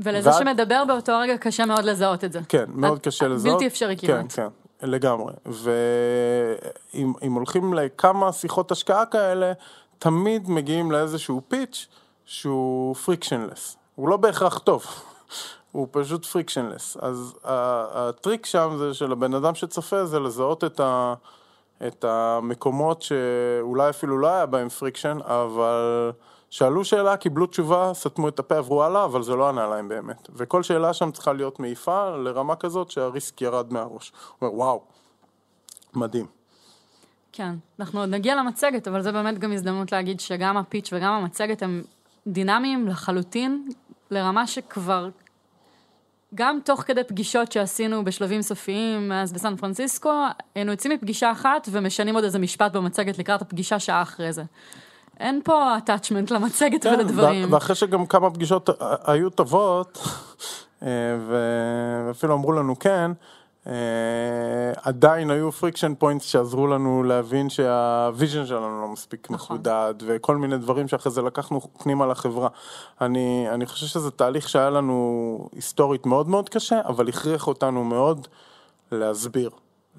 [0.00, 0.38] ולזה ואת...
[0.38, 2.40] שמדבר באותו רגע קשה מאוד לזהות את זה.
[2.48, 3.54] כן, מאוד קשה לזהות.
[3.54, 4.32] בלתי אפשרי כמעט.
[4.32, 4.48] כן,
[4.80, 5.32] כן, לגמרי.
[5.46, 9.52] ואם הולכים לכמה שיחות השקעה כאלה,
[9.98, 11.86] תמיד מגיעים לאיזשהו pitch
[12.24, 13.76] שהוא frictionless.
[13.94, 14.84] הוא לא בהכרח טוב.
[15.72, 16.96] הוא פשוט frictionless.
[17.00, 21.14] אז הטריק שם זה של הבן אדם שצופה זה לזהות את, ה,
[21.86, 26.10] את המקומות שאולי אפילו לא היה בהם friction, אבל
[26.50, 30.28] שאלו שאלה, קיבלו תשובה, סתמו את הפה, עברו הלאה, אבל זה לא ענה להם באמת.
[30.34, 34.12] וכל שאלה שם צריכה להיות מעיפה לרמה כזאת שה risk ירד מהראש.
[34.38, 34.82] הוא אומר, וואו,
[35.94, 36.26] מדהים.
[37.32, 41.62] כן, אנחנו עוד נגיע למצגת, אבל זו באמת גם הזדמנות להגיד שגם הפיץ' וגם המצגת
[41.62, 41.82] הם
[42.26, 43.68] דינמיים לחלוטין,
[44.10, 45.08] לרמה שכבר
[46.34, 50.12] גם תוך כדי פגישות שעשינו בשלבים סופיים אז בסן פרנסיסקו,
[50.54, 54.42] היינו יוצאים מפגישה אחת ומשנים עוד איזה משפט במצגת לקראת הפגישה שעה אחרי זה.
[55.20, 57.52] אין פה attachment למצגת כן, ולדברים.
[57.52, 58.70] ואחרי שגם כמה פגישות
[59.04, 59.98] היו טובות,
[60.82, 60.88] אה,
[61.28, 63.10] ואפילו אמרו לנו כן,
[64.82, 69.56] עדיין היו friction points שעזרו לנו להבין שה vision שלנו לא מספיק נכון.
[69.56, 72.48] מחודד וכל מיני דברים שאחרי זה לקחנו פנימה לחברה.
[73.00, 78.28] אני, אני חושב שזה תהליך שהיה לנו היסטורית מאוד מאוד קשה, אבל הכריח אותנו מאוד
[78.92, 79.50] להסביר.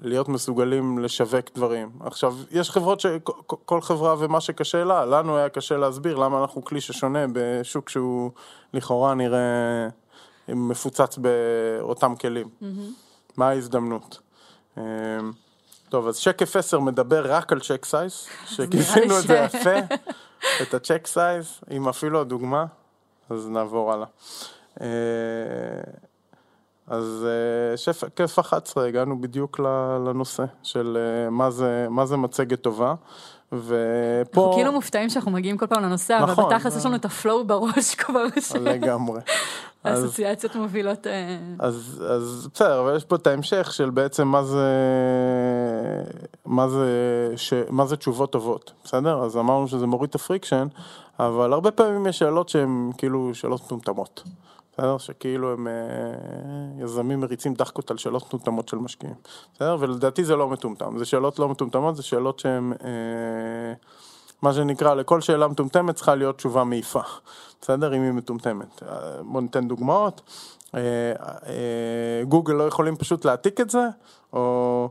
[0.02, 1.90] להיות מסוגלים לשווק דברים.
[2.00, 6.80] עכשיו, יש חברות שכל חברה ומה שקשה לה, לנו היה קשה להסביר למה אנחנו כלי
[6.80, 8.30] ששונה בשוק שהוא
[8.74, 9.88] לכאורה נראה
[10.48, 12.48] מפוצץ באותם כלים.
[12.62, 13.09] Mm-hmm.
[13.40, 14.18] מה ההזדמנות.
[14.78, 14.82] אמ,
[15.88, 19.78] טוב, אז שקף 10 מדבר רק על check size, שכיסינו את זה יפה,
[20.62, 22.64] את ה check size, עם אפילו הדוגמה,
[23.30, 24.06] אז נעבור הלאה.
[24.80, 24.86] אה,
[26.86, 29.60] אז אה, שקף 11, הגענו בדיוק
[30.06, 32.94] לנושא של אה, מה זה, מה זה מצגת טובה.
[33.52, 33.70] ופה...
[34.34, 37.12] אנחנו כאילו מופתעים שאנחנו מגיעים כל פעם לנושא, נכון, אבל בתכלס יש לנו את ה
[37.12, 38.24] flow בראש כבר.
[38.60, 39.20] לגמרי.
[39.84, 41.06] האסוציאציות מובילות...
[41.06, 44.68] אה, אז, אז בסדר, אבל יש פה את ההמשך של בעצם מה זה,
[46.44, 46.86] מה זה,
[47.36, 49.22] ש, מה זה תשובות טובות, בסדר?
[49.22, 50.68] אז אמרנו שזה מוריד את ה friction,
[51.18, 54.22] אבל הרבה פעמים יש שאלות שהן כאילו שאלות מטומטמות.
[54.72, 54.98] בסדר?
[54.98, 55.72] שכאילו הם אה,
[56.84, 59.14] יזמים מריצים דחקות על שאלות מטומטמות של משקיעים.
[59.54, 59.76] בסדר?
[59.80, 60.98] ולדעתי זה לא מטומטם.
[60.98, 62.72] זה שאלות לא מטומטמות, זה שאלות שהן...
[62.84, 63.74] אה,
[64.42, 67.00] מה שנקרא, לכל שאלה מטומטמת צריכה להיות תשובה מעיפה,
[67.62, 67.96] בסדר?
[67.96, 68.82] אם היא מטומטמת.
[68.82, 70.20] אה, בואו ניתן דוגמאות.
[70.74, 70.80] אה,
[71.46, 73.86] אה, גוגל לא יכולים פשוט להעתיק את זה,
[74.32, 74.88] או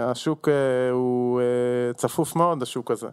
[0.00, 0.48] השוק
[0.92, 1.40] הוא
[1.96, 3.08] צפוף מאוד, השוק הזה.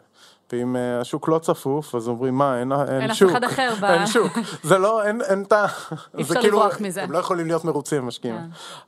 [0.51, 3.29] ואם השוק לא צפוף, אז אומרים, מה, אין, אין, אין שוק.
[3.29, 3.73] אין אף אחד אחר.
[3.81, 3.85] ב...
[3.93, 4.31] אין שוק.
[4.63, 5.65] זה לא, אין, אין את ה...
[6.17, 7.03] אי אפשר כאילו, לברוח מזה.
[7.03, 8.37] הם לא יכולים להיות מרוצים, משקיעים.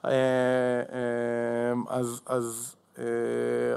[0.03, 0.09] כן.
[1.89, 2.75] אז, אז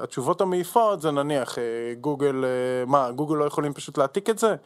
[0.02, 1.58] התשובות המעיפות זה נניח uh,
[2.00, 4.56] גוגל, uh, מה, גוגל לא יכולים פשוט להעתיק את זה?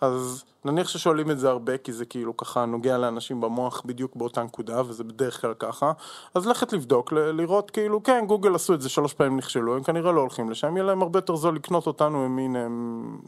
[0.00, 4.42] אז נניח ששואלים את זה הרבה, כי זה כאילו ככה נוגע לאנשים במוח בדיוק באותה
[4.42, 5.92] נקודה, וזה בדרך כלל ככה,
[6.34, 9.82] אז לכת לבדוק, ל- לראות כאילו, כן, גוגל עשו את זה שלוש פעמים נכשלו, הם
[9.82, 13.18] כנראה לא הולכים לשם, יהיה להם הרבה יותר זול לקנות אותנו, הם הנה, הם...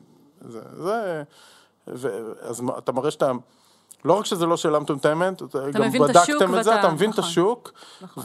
[0.41, 1.23] זה, זה...
[1.89, 2.09] ו...
[2.41, 3.33] אז אתה מראה שאתה...
[4.05, 5.43] לא רק שזה לא שאלה מטומטמת,
[5.73, 7.31] גם בדקתם את זה, אתה מבין את נכון.
[7.31, 8.25] השוק, נכון.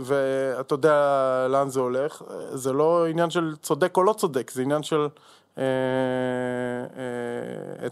[0.00, 2.22] ואתה יודע לאן זה הולך.
[2.52, 5.08] זה לא עניין של צודק או לא צודק, זה עניין של
[5.56, 5.60] uh, uh,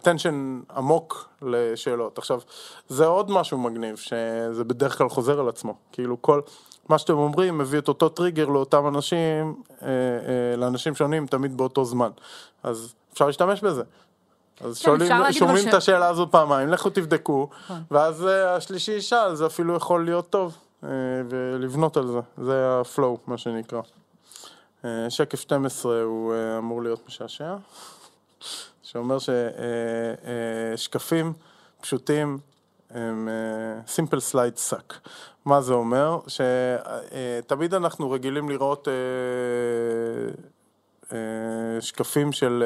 [0.01, 0.35] attention
[0.77, 2.19] עמוק לשאלות.
[2.19, 2.41] עכשיו,
[2.89, 5.75] זה עוד משהו מגניב, שזה בדרך כלל חוזר על עצמו.
[5.93, 6.41] כאילו כל,
[6.89, 9.85] מה שאתם אומרים מביא את אותו טריגר לאותם אנשים, uh,
[10.57, 12.11] לאנשים שונים תמיד באותו זמן.
[12.63, 13.83] אז אפשר להשתמש בזה.
[14.61, 17.83] אז כן, שואלים, שומעים את השאלה הזאת פעמיים, לכו תבדקו, נכון.
[17.91, 20.89] ואז אה, השלישי ישאל, זה אפילו יכול להיות טוב, אה,
[21.29, 23.81] ולבנות על זה, זה הפלואו, מה שנקרא.
[24.85, 27.55] אה, שקף 12 הוא אמור להיות משעשע,
[28.83, 29.17] שאומר
[30.77, 31.33] ששקפים
[31.81, 32.39] פשוטים
[32.91, 33.29] הם
[33.97, 34.95] simple slide suck.
[35.45, 36.19] מה זה אומר?
[36.27, 38.89] שתמיד אנחנו רגילים לראות
[41.81, 42.65] שקפים של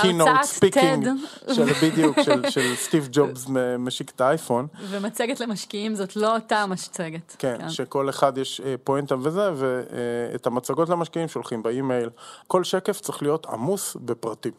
[0.00, 1.08] keynote אה, speaking,
[1.52, 3.46] של בדיוק, של, של סטיב ג'ובס
[3.78, 4.66] משיק את האייפון.
[4.90, 7.36] ומצגת למשקיעים זאת לא אותה מצגת.
[7.38, 12.10] כן, כן, שכל אחד יש אה, פואנטה וזה, ואת המצגות למשקיעים שולחים באימייל.
[12.46, 14.52] כל שקף צריך להיות עמוס בפרטים.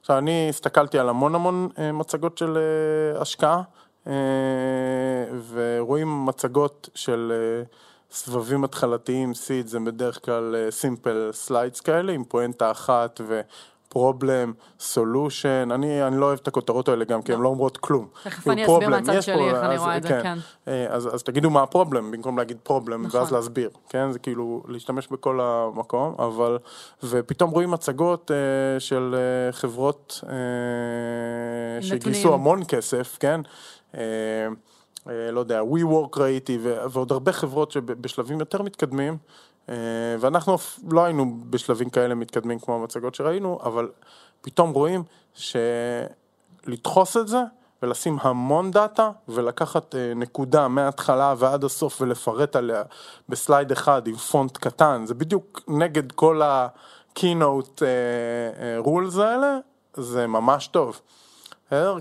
[0.00, 2.58] עכשיו, אני הסתכלתי על המון המון מצגות של
[3.20, 3.62] השקעה,
[5.50, 7.32] ורואים מצגות של...
[8.10, 13.20] סבבים התחלתיים, seed זה בדרך כלל simple uh, slides כאלה עם פואנטה אחת
[13.88, 18.08] פרובלם, סולושן, אני, אני לא אוהב את הכותרות האלה גם, כי הן לא אומרות כלום.
[18.24, 20.38] תכף אני אסביר מהצד שלי איך אני רואה את זה, כן.
[20.68, 23.20] אה, אז, אז תגידו מה הפרובלם, במקום להגיד פרובלם, נכון.
[23.20, 24.12] ואז להסביר, כן?
[24.12, 26.58] זה כאילו להשתמש בכל המקום, אבל,
[27.02, 32.34] ופתאום רואים מצגות אה, של אה, חברות אה, שגייסו.
[32.34, 33.40] המון כסף, כן?
[35.08, 39.16] אה, לא יודע, WeWork ראיתי, ועוד הרבה חברות שבשלבים יותר מתקדמים,
[39.68, 39.74] אה,
[40.20, 40.56] ואנחנו
[40.90, 43.90] לא היינו בשלבים כאלה מתקדמים כמו המצגות שראינו, אבל
[44.40, 45.02] פתאום רואים
[45.34, 47.42] שלדחוס את זה
[47.82, 52.82] ולשים המון דאטה ולקחת אה, נקודה מההתחלה ועד הסוף ולפרט עליה
[53.28, 57.82] בסלייד אחד עם פונט קטן, זה בדיוק נגד כל ה-keynote
[58.84, 59.58] rules האלה,
[59.94, 61.00] זה ממש טוב.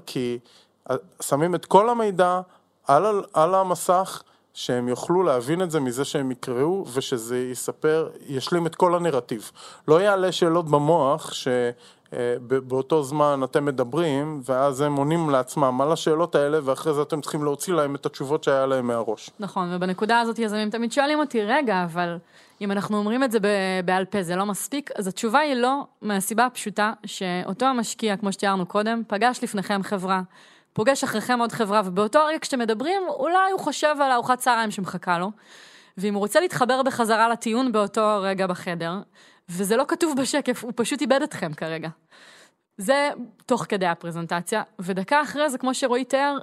[0.06, 0.40] כי
[1.22, 2.42] שמים את כל המידע
[2.88, 4.24] על, על המסך,
[4.54, 9.52] שהם יוכלו להבין את זה מזה שהם יקראו, ושזה יספר, ישלים את כל הנרטיב.
[9.88, 16.60] לא יעלה שאלות במוח, שבאותו זמן אתם מדברים, ואז הם עונים לעצמם על השאלות האלה,
[16.64, 19.30] ואחרי זה אתם צריכים להוציא להם את התשובות שהיה להם מהראש.
[19.40, 22.18] נכון, ובנקודה הזאת יזמים תמיד שואלים אותי, רגע, אבל
[22.62, 23.40] אם אנחנו אומרים את זה
[23.86, 24.90] בעל פה, זה לא מספיק?
[24.96, 30.22] אז התשובה היא לא, מהסיבה הפשוטה שאותו המשקיע, כמו שתיארנו קודם, פגש לפניכם חברה,
[30.78, 35.20] פוגש אחריכם עוד חברה, ובאותו רגע כשאתם מדברים, אולי הוא חושב על ארוחת צהריים שמחכה
[35.20, 35.32] לו,
[35.98, 38.94] ואם הוא רוצה להתחבר בחזרה לטיעון באותו רגע בחדר,
[39.50, 41.90] וזה לא כתוב בשקף, הוא פשוט איבד אתכם כרגע.
[42.78, 43.10] זה
[43.46, 46.38] תוך כדי הפרזנטציה, ודקה אחרי זה, כמו שרועי תיאר,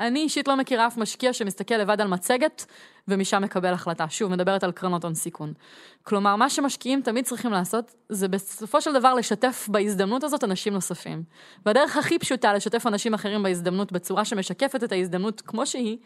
[0.00, 2.66] אני אישית לא מכירה אף משקיע שמסתכל לבד על מצגת
[3.08, 4.08] ומשם מקבל החלטה.
[4.08, 5.52] שוב, מדברת על קרנות הון סיכון.
[6.02, 11.22] כלומר, מה שמשקיעים תמיד צריכים לעשות, זה בסופו של דבר לשתף בהזדמנות הזאת אנשים נוספים.
[11.66, 15.98] והדרך הכי פשוטה לשתף אנשים אחרים בהזדמנות בצורה שמשקפת את ההזדמנות כמו שהיא,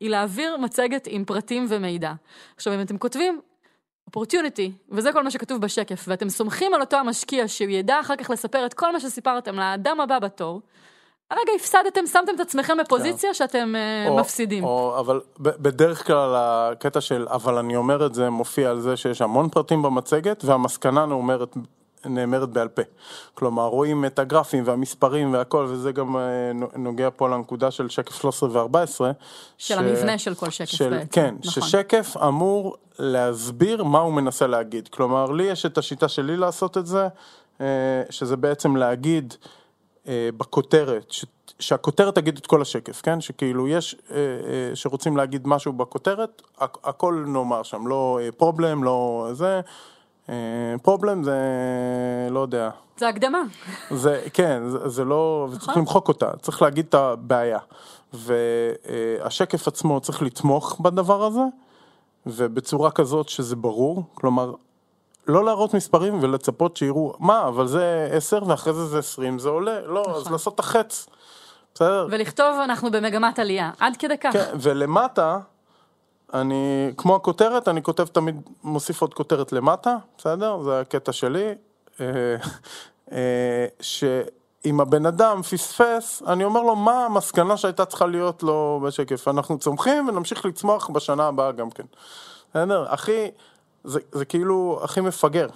[0.00, 2.12] היא להעביר מצגת עם פרטים ומידע.
[2.56, 3.40] עכשיו, אם אתם כותבים
[4.10, 8.30] opportunity, וזה כל מה שכתוב בשקף, ואתם סומכים על אותו המשקיע שהוא ידע אחר כך
[8.30, 10.60] לספר את כל מה שסיפרתם לאדם הבא בתור,
[11.34, 14.64] הרגע הפסדתם, שמתם את עצמכם בפוזיציה שאתם אה, או- מפסידים.
[14.64, 19.22] או, אבל בדרך כלל הקטע של אבל אני אומר את זה מופיע על זה שיש
[19.22, 21.56] המון פרטים במצגת והמסקנה נאמרת,
[22.04, 22.82] נאמרת בעל פה.
[23.34, 26.22] כלומר רואים את הגרפים והמספרים והכל וזה גם אה,
[26.76, 29.00] נוגע פה לנקודה של שקף 13 ו-14.
[29.58, 31.06] של המבנה של כל שקף של, בעצם.
[31.12, 31.62] כן, נכון.
[31.62, 34.88] ששקף אמור להסביר מה הוא מנסה להגיד.
[34.88, 37.08] כלומר, לי יש את השיטה שלי לעשות את זה,
[37.60, 37.66] אה,
[38.10, 39.34] שזה בעצם להגיד
[40.08, 41.24] אה, בכותרת, ש,
[41.58, 43.20] שהכותרת תגיד את כל השקף, כן?
[43.20, 49.28] שכאילו יש, אה, אה, שרוצים להגיד משהו בכותרת, הכ- הכל נאמר שם, לא פרובלם, לא
[49.32, 49.60] זה.
[50.82, 51.38] פרובלם זה,
[52.30, 53.38] לא יודע, זה הקדמה.
[53.90, 57.58] זה, כן, זה, זה לא, וצריך למחוק אותה, צריך להגיד את הבעיה.
[58.12, 61.40] והשקף עצמו צריך לתמוך בדבר הזה,
[62.26, 64.52] ובצורה כזאת שזה ברור, כלומר,
[65.26, 69.80] לא להראות מספרים ולצפות שיראו, מה, אבל זה 10 ואחרי זה זה 20, זה עולה,
[69.86, 71.06] לא, אז לעשות את החץ,
[71.74, 72.06] בסדר?
[72.10, 74.32] ולכתוב אנחנו במגמת עלייה, עד כדי כך.
[74.32, 75.38] כן, ולמטה,
[76.34, 80.62] אני, כמו הכותרת, אני כותב תמיד, מוסיף עוד כותרת למטה, בסדר?
[80.62, 81.54] זה הקטע שלי.
[82.00, 82.06] אה,
[83.12, 89.28] אה, שאם הבן אדם פספס, אני אומר לו מה המסקנה שהייתה צריכה להיות לו בשקף.
[89.28, 91.84] אנחנו צומחים ונמשיך לצמוח בשנה הבאה גם כן.
[92.50, 92.86] בסדר?
[92.88, 93.30] הכי,
[93.84, 95.46] זה, זה כאילו הכי מפגר.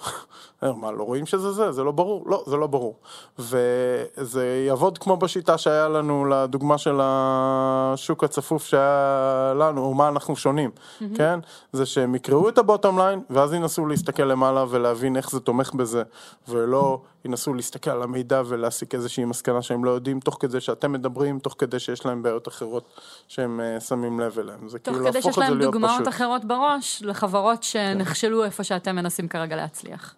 [0.62, 1.72] מה, לא רואים שזה זה?
[1.72, 2.24] זה לא ברור?
[2.26, 2.96] לא, זה לא ברור.
[3.38, 10.36] וזה יעבוד כמו בשיטה שהיה לנו לדוגמה של השוק הצפוף שהיה לנו, או מה אנחנו
[10.36, 10.70] שונים,
[11.14, 11.40] כן?
[11.72, 16.02] זה שהם יקראו את הבוטום ליין, ואז ינסו להסתכל למעלה ולהבין איך זה תומך בזה,
[16.48, 21.38] ולא ינסו להסתכל על המידע ולהסיק איזושהי מסקנה שהם לא יודעים, תוך כדי שאתם מדברים,
[21.38, 22.84] תוך כדי שיש להם בעיות אחרות
[23.28, 24.68] שהם אה, שמים לב אליהם.
[24.68, 26.08] זה תוך כאילו כדי להפוך שיש את זה להם להיות דוגמאות פשוט.
[26.08, 30.14] אחרות בראש לחברות שנכשלו איפה שאתם מנסים כרגע להצליח.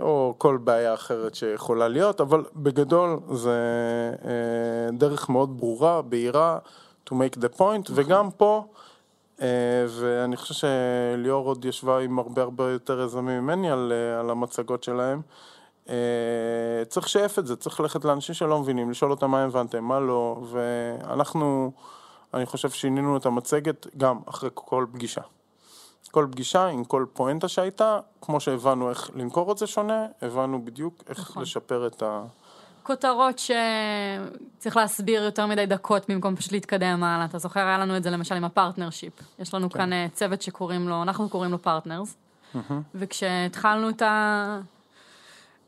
[0.00, 3.60] או כל בעיה אחרת שיכולה להיות, אבל בגדול זה
[4.24, 6.58] אה, דרך מאוד ברורה, בהירה,
[7.10, 8.64] to make the point, וגם פה,
[9.40, 9.46] אה,
[9.88, 14.82] ואני חושב שליאור עוד ישבה עם הרבה הרבה יותר יזמים ממני על, אה, על המצגות
[14.84, 15.20] שלהם,
[16.88, 20.40] צריך לשאף את זה, צריך ללכת לאנשים שלא מבינים, לשאול אותם מה הבנתם, מה לא,
[20.50, 21.72] ואנחנו,
[22.34, 25.20] אני חושב שינינו את המצגת גם אחרי כל פגישה.
[26.10, 31.04] כל פגישה עם כל פואנטה שהייתה, כמו שהבנו איך למכור את זה שונה, הבנו בדיוק
[31.08, 31.42] איך נכון.
[31.42, 32.22] לשפר את ה...
[32.82, 37.24] כותרות שצריך להסביר יותר מדי דקות במקום פשוט להתקדם הלאה.
[37.24, 39.12] אתה זוכר, היה לנו את זה למשל עם ה partnership.
[39.38, 42.16] יש לנו כאן אה, צוות שקוראים לו, אנחנו קוראים לו partners.
[42.94, 44.60] וכשהתחלנו את ה...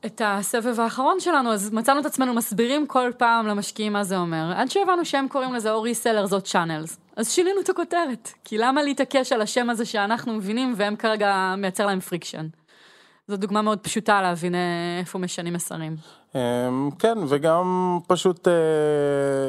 [0.06, 4.52] את הסבב האחרון שלנו, אז מצאנו את עצמנו מסבירים כל פעם למשקיעים מה זה אומר,
[4.56, 6.98] עד שהבנו שהם קוראים לזה או resellers או channels.
[7.20, 11.86] אז שינינו את הכותרת, כי למה להתעקש על השם הזה שאנחנו מבינים והם כרגע מייצר
[11.86, 12.46] להם friction.
[13.28, 14.60] זו דוגמה מאוד פשוטה להבין אה,
[15.00, 15.96] איפה משנים מסרים.
[16.34, 18.52] אמ, כן, וגם פשוט אה,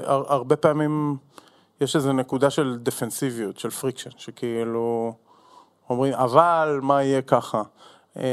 [0.08, 1.18] הרבה פעמים
[1.82, 5.14] יש איזו נקודה של דפנסיביות, של friction, שכאילו
[5.90, 7.62] אומרים, אבל מה יהיה ככה?
[8.18, 8.24] אמ,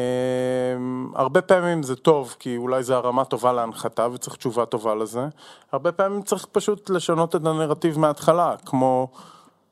[1.14, 5.26] הרבה פעמים זה טוב, כי אולי זה הרמה טובה להנחתה וצריך תשובה טובה לזה.
[5.72, 9.09] הרבה פעמים צריך פשוט לשנות את הנרטיב מההתחלה, כמו...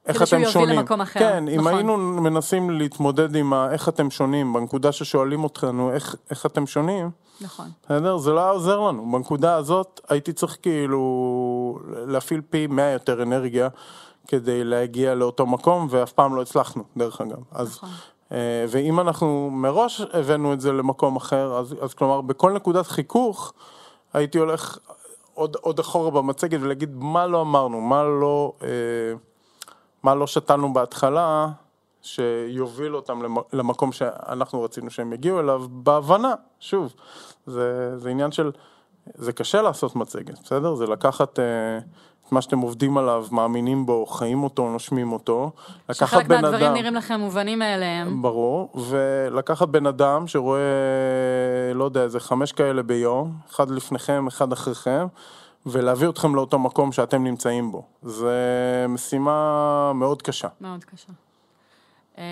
[0.07, 0.45] איך אתם שונים.
[0.45, 1.21] כדי שהוא יוביל למקום אחר.
[1.21, 1.59] כן, נכון.
[1.59, 6.67] אם היינו מנסים להתמודד עם ה, איך אתם שונים, בנקודה ששואלים אותנו איך, איך אתם
[6.67, 7.67] שונים, נכון.
[7.85, 8.19] בסדר?
[8.19, 9.13] זה לא היה עוזר לנו.
[9.13, 13.69] בנקודה הזאת הייתי צריך כאילו להפעיל פי 100 יותר אנרגיה
[14.29, 17.39] כדי להגיע לאותו מקום, ואף פעם לא הצלחנו, דרך אגב.
[17.53, 17.89] אז, נכון.
[18.33, 23.53] אה, ואם אנחנו מראש הבאנו את זה למקום אחר, אז, אז כלומר בכל נקודת חיכוך
[24.14, 24.79] הייתי הולך
[25.35, 28.53] עוד, עוד אחורה במצגת ולהגיד מה לא אמרנו, מה לא...
[28.62, 28.68] אה,
[30.03, 31.49] מה לא שתלנו בהתחלה,
[32.03, 33.20] שיוביל אותם
[33.53, 36.95] למקום שאנחנו רצינו שהם יגיעו אליו, בהבנה, שוב,
[37.47, 38.51] זה, זה עניין של,
[39.14, 40.74] זה קשה לעשות מצגת, בסדר?
[40.74, 41.39] זה לקחת...
[42.27, 45.51] את מה שאתם עובדים עליו, מאמינים בו, חיים אותו, נושמים אותו.
[45.93, 48.22] שחלק מהדברים אדם, נראים לכם מובנים מאליהם.
[48.22, 50.61] ברור, ולקחת בן אדם שרואה,
[51.74, 55.07] לא יודע, איזה חמש כאלה ביום, אחד לפניכם, אחד אחריכם,
[55.66, 57.83] ולהביא אתכם לאותו מקום שאתם נמצאים בו.
[58.03, 58.35] זה
[58.89, 60.49] משימה מאוד קשה.
[60.61, 61.12] מאוד קשה.
[62.19, 62.23] אמ,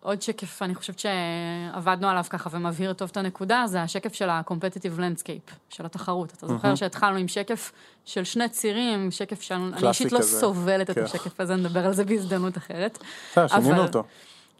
[0.00, 4.98] עוד שקף, אני חושבת שעבדנו עליו ככה ומבהיר טוב את הנקודה, זה השקף של ה-competitive
[4.98, 6.32] landscape, של התחרות.
[6.32, 7.72] אתה זוכר שהתחלנו עם שקף
[8.04, 11.04] של שני צירים, שקף שאני אישית לא סובלת את כן.
[11.04, 12.98] השקף הזה, נדבר על זה בהזדמנות אחרת.
[13.32, 14.04] בסדר, שינינו אותו.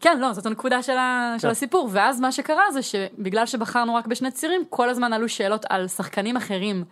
[0.01, 1.35] כן, לא, זאת הנקודה של, ה...
[1.37, 1.51] של כן.
[1.51, 5.87] הסיפור, ואז מה שקרה זה שבגלל שבחרנו רק בשני צירים, כל הזמן עלו שאלות על
[5.87, 6.83] שחקנים אחרים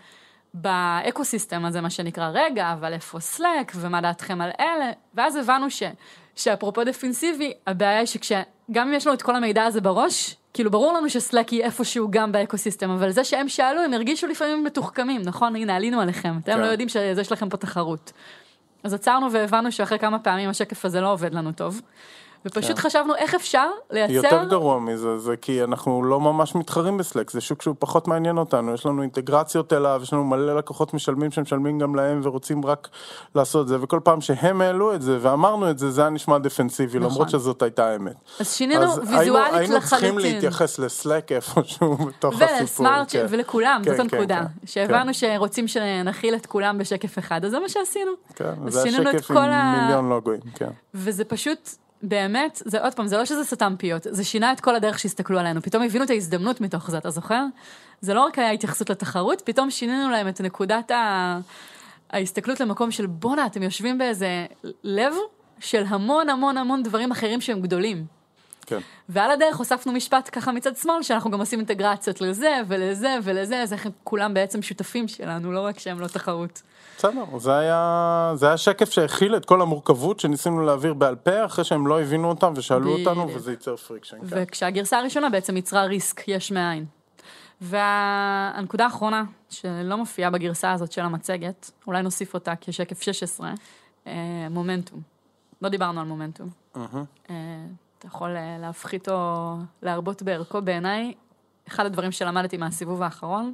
[0.53, 5.69] ב ecosystem הזה, מה שנקרא, רגע, אבל איפה Slack, ומה דעתכם על אלה, ואז הבנו
[5.69, 5.83] ש,
[6.35, 10.93] שאפרופו defensive, הבעיה היא שגם אם יש לנו את כל המידע הזה בראש, כאילו ברור
[10.93, 14.63] לנו ש Slack היא איפשהו גם ב ecosystem, אבל זה שהם שאלו, הם הרגישו לפעמים
[14.63, 15.55] מתוחכמים, נכון?
[15.55, 16.59] הנה, עלינו עליכם, אתם כן.
[16.59, 18.11] לא יודעים שיש לכם פה תחרות.
[18.83, 21.81] אז עצרנו והבנו שאחרי כמה פעמים השקף הזה לא עובד לנו טוב.
[22.45, 22.81] ופשוט כן.
[22.81, 24.13] חשבנו איך אפשר לייצר...
[24.13, 28.07] יותר גרוע מזה, זה כי אנחנו לא ממש מתחרים ב Slack, זה שוק שהוא פחות
[28.07, 32.65] מעניין אותנו, יש לנו אינטגרציות אליו, יש לנו מלא לקוחות משלמים שמשלמים גם להם ורוצים
[32.65, 32.89] רק
[33.35, 36.37] לעשות את זה, וכל פעם שהם העלו את זה ואמרנו את זה, זה היה נשמע
[36.37, 37.11] דפנסיבי, נכון.
[37.11, 38.15] למרות שזאת הייתה האמת.
[38.39, 39.75] אז שינינו אז ויזואלית היינו, לחלוטין.
[39.75, 42.57] היינו צריכים להתייחס לסלק איפשהו בתוך הסיפור.
[42.59, 43.25] ולסמארט, כן.
[43.29, 44.39] ולכולם, כן, זאת כן, הנקודה.
[44.39, 45.13] כן, שהבנו כן.
[45.13, 48.11] שרוצים שנכיל את כולם בשקף אחד, אז זה מה שעשינו.
[48.35, 50.69] כן, זה השקף עם מיליון לוגויים, כן.
[50.93, 51.82] וזה פשוט...
[52.03, 55.39] באמת, זה עוד פעם, זה לא שזה סתם פיות, זה שינה את כל הדרך שהסתכלו
[55.39, 57.45] עלינו, פתאום הבינו את ההזדמנות מתוך זה, אתה זוכר?
[58.01, 61.39] זה לא רק היה התייחסות לתחרות, פתאום שינינו להם את נקודת ה...
[62.09, 64.45] ההסתכלות למקום של בואנה, אתם יושבים באיזה
[64.83, 65.13] לב
[65.59, 68.05] של המון המון המון דברים אחרים שהם גדולים.
[68.65, 68.79] כן.
[69.09, 73.73] ועל הדרך הוספנו משפט ככה מצד שמאל, שאנחנו גם עושים אינטגרציות לזה ולזה ולזה, אז
[73.73, 76.61] איך כולם בעצם שותפים שלנו, לא רק שהם לא תחרות.
[76.97, 81.63] בסדר, זה היה, זה היה שקף שהכיל את כל המורכבות שניסינו להעביר בעל פה, אחרי
[81.63, 82.99] שהם לא הבינו אותם ושאלו ב...
[82.99, 84.17] אותנו, וזה ייצר friction.
[84.17, 84.25] כן.
[84.29, 86.85] וכשהגרסה הראשונה בעצם יצרה risk יש מאין.
[87.61, 93.53] והנקודה האחרונה, שלא מופיעה בגרסה הזאת של המצגת, אולי נוסיף אותה כשקף 16,
[94.07, 94.13] אה,
[94.49, 95.01] מומנטום.
[95.61, 96.49] לא דיברנו על מומנטום.
[96.75, 97.29] Uh-huh.
[98.03, 100.61] אתה יכול אה, להפחית או להרבות בערכו.
[100.61, 101.13] בעיניי,
[101.67, 103.53] אחד הדברים שלמדתי מהסיבוב האחרון,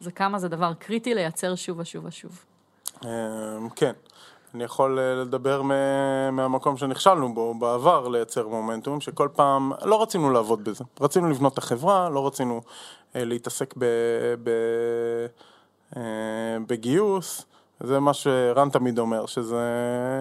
[0.00, 2.44] זה כמה זה דבר קריטי לייצר שוב ושוב ושוב.
[3.04, 3.08] אמ,
[3.76, 3.92] כן,
[4.54, 5.62] אני יכול אה, לדבר
[6.32, 10.84] מהמקום שנכשלנו בו בעבר לייצר מומנטום, שכל פעם לא רצינו לעבוד בזה.
[11.00, 12.60] רצינו לבנות את החברה, לא רצינו
[13.16, 13.84] אה, להתעסק ב,
[14.42, 14.50] ב,
[16.66, 17.46] בגיוס.
[17.80, 19.58] זה מה שרן תמיד אומר, שזה,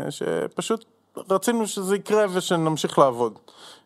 [0.09, 0.85] שפשוט
[1.29, 3.39] רצינו שזה יקרה ושנמשיך לעבוד.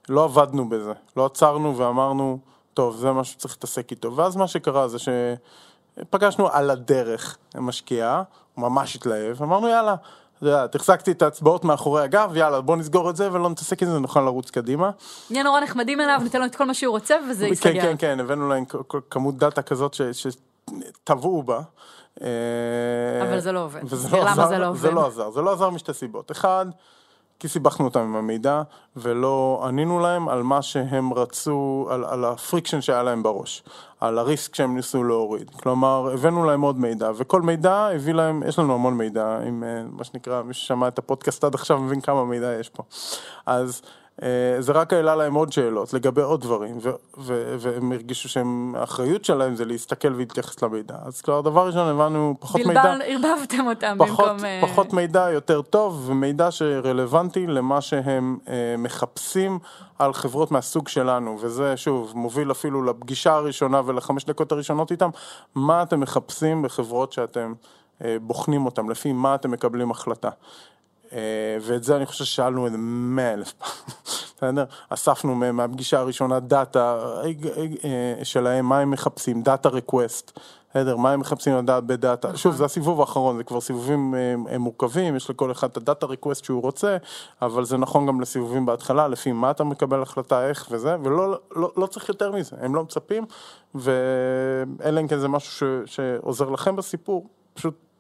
[0.10, 2.40] לא עבדנו בזה, לא עצרנו ואמרנו,
[2.74, 4.16] טוב, זה מה שצריך להתעסק איתו.
[4.16, 8.24] ואז מה שקרה זה שפגשנו על הדרך משקיעה,
[8.56, 9.96] הוא ממש התלהב, אמרנו יאללה,
[10.68, 14.22] תחזקתי את האצבעות מאחורי הגב, יאללה בוא נסגור את זה ולא נתעסק עם זה, נוכל
[14.22, 14.90] לרוץ קדימה.
[15.30, 17.74] נהיה נורא נחמדים אליו, ניתן לו את כל מה שהוא רוצה וזה יסתגר.
[17.74, 18.64] כן, כן, כן, הבאנו להם
[19.10, 21.62] כמות data כזאת שטבעו בה.
[23.22, 23.82] אבל זה לא עובד.
[24.12, 24.80] לא למה זה לא עובד?
[24.80, 26.32] זה לא עזר, זה לא עזר משתי סיבות.
[26.32, 26.66] אחד,
[27.42, 28.62] כי סיבכנו אותם עם המידע
[28.96, 33.64] ולא ענינו להם על מה שהם רצו, על, על ה friction שהיה להם בראש,
[34.00, 35.50] על ה risk שהם ניסו להוריד.
[35.50, 39.84] כלומר, הבאנו להם עוד מידע, וכל מידע הביא להם, יש לנו המון מידע, עם אה,
[39.92, 42.84] מה שנקרא, מי ששמע את הפודקאסט עד עכשיו מבין כמה מידע יש פה.
[43.46, 43.82] אז
[44.60, 49.26] זה רק העלה להם עוד שאלות לגבי עוד דברים, ו- ו- והם הרגישו שהם, האחריות
[49.26, 50.96] שלהם זה להסתכל ולהתייחס למידע.
[51.06, 52.84] אז כבר דבר ראשון הבנו פחות מידע.
[52.84, 54.46] בלבל, ערבבתם אותם פחות, במקום...
[54.46, 59.60] אה, פחות מידע יותר טוב, ומידע שרלוונטי למה שהם אה, מחפשים
[60.00, 65.10] על חברות מהסוג שלנו, וזה שוב מוביל אפילו לפגישה הראשונה ולחמש דקות הראשונות איתם,
[65.56, 67.54] מה אתם מחפשים בחברות שאתם
[68.04, 70.30] אה, בוחנים אותם, לפי מה אתם מקבלים החלטה.
[71.14, 73.70] אה, ואת זה אני חושב ששאלנו איזה מאה אלף פעם,
[74.38, 74.66] בסדר?
[74.90, 77.32] אספנו מהם מהפגישה הראשונה data אה,
[77.86, 80.40] אה, שלהם, מה הם מחפשים, data request,
[80.70, 80.98] בסדר?
[80.98, 84.14] מה הם מחפשים לדעת ב data, שוב זה הסיבוב האחרון, זה כבר סיבובים
[84.50, 86.98] הם מורכבים, יש לכל אחד את ה data request שהוא רוצה,
[87.42, 91.72] אבל זה נכון גם לסיבובים בהתחלה, לפי מה אתה מקבל החלטה, איך וזה, ולא לא,
[91.78, 93.26] לא צריך יותר מזה, הם לא מצפים,
[93.76, 95.52] ואלא אם כן זה משהו
[95.86, 97.91] ש, שעוזר לכם בסיפור, פשוט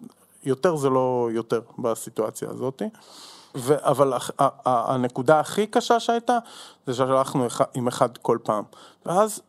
[0.43, 2.81] יותר זה לא יותר בסיטואציה הזאת.
[3.55, 4.13] ו- אבל
[4.65, 6.37] הנקודה הכי קשה שהייתה,
[6.87, 8.63] זה שהלכנו עם אחד כל פעם.
[9.05, 9.41] ואז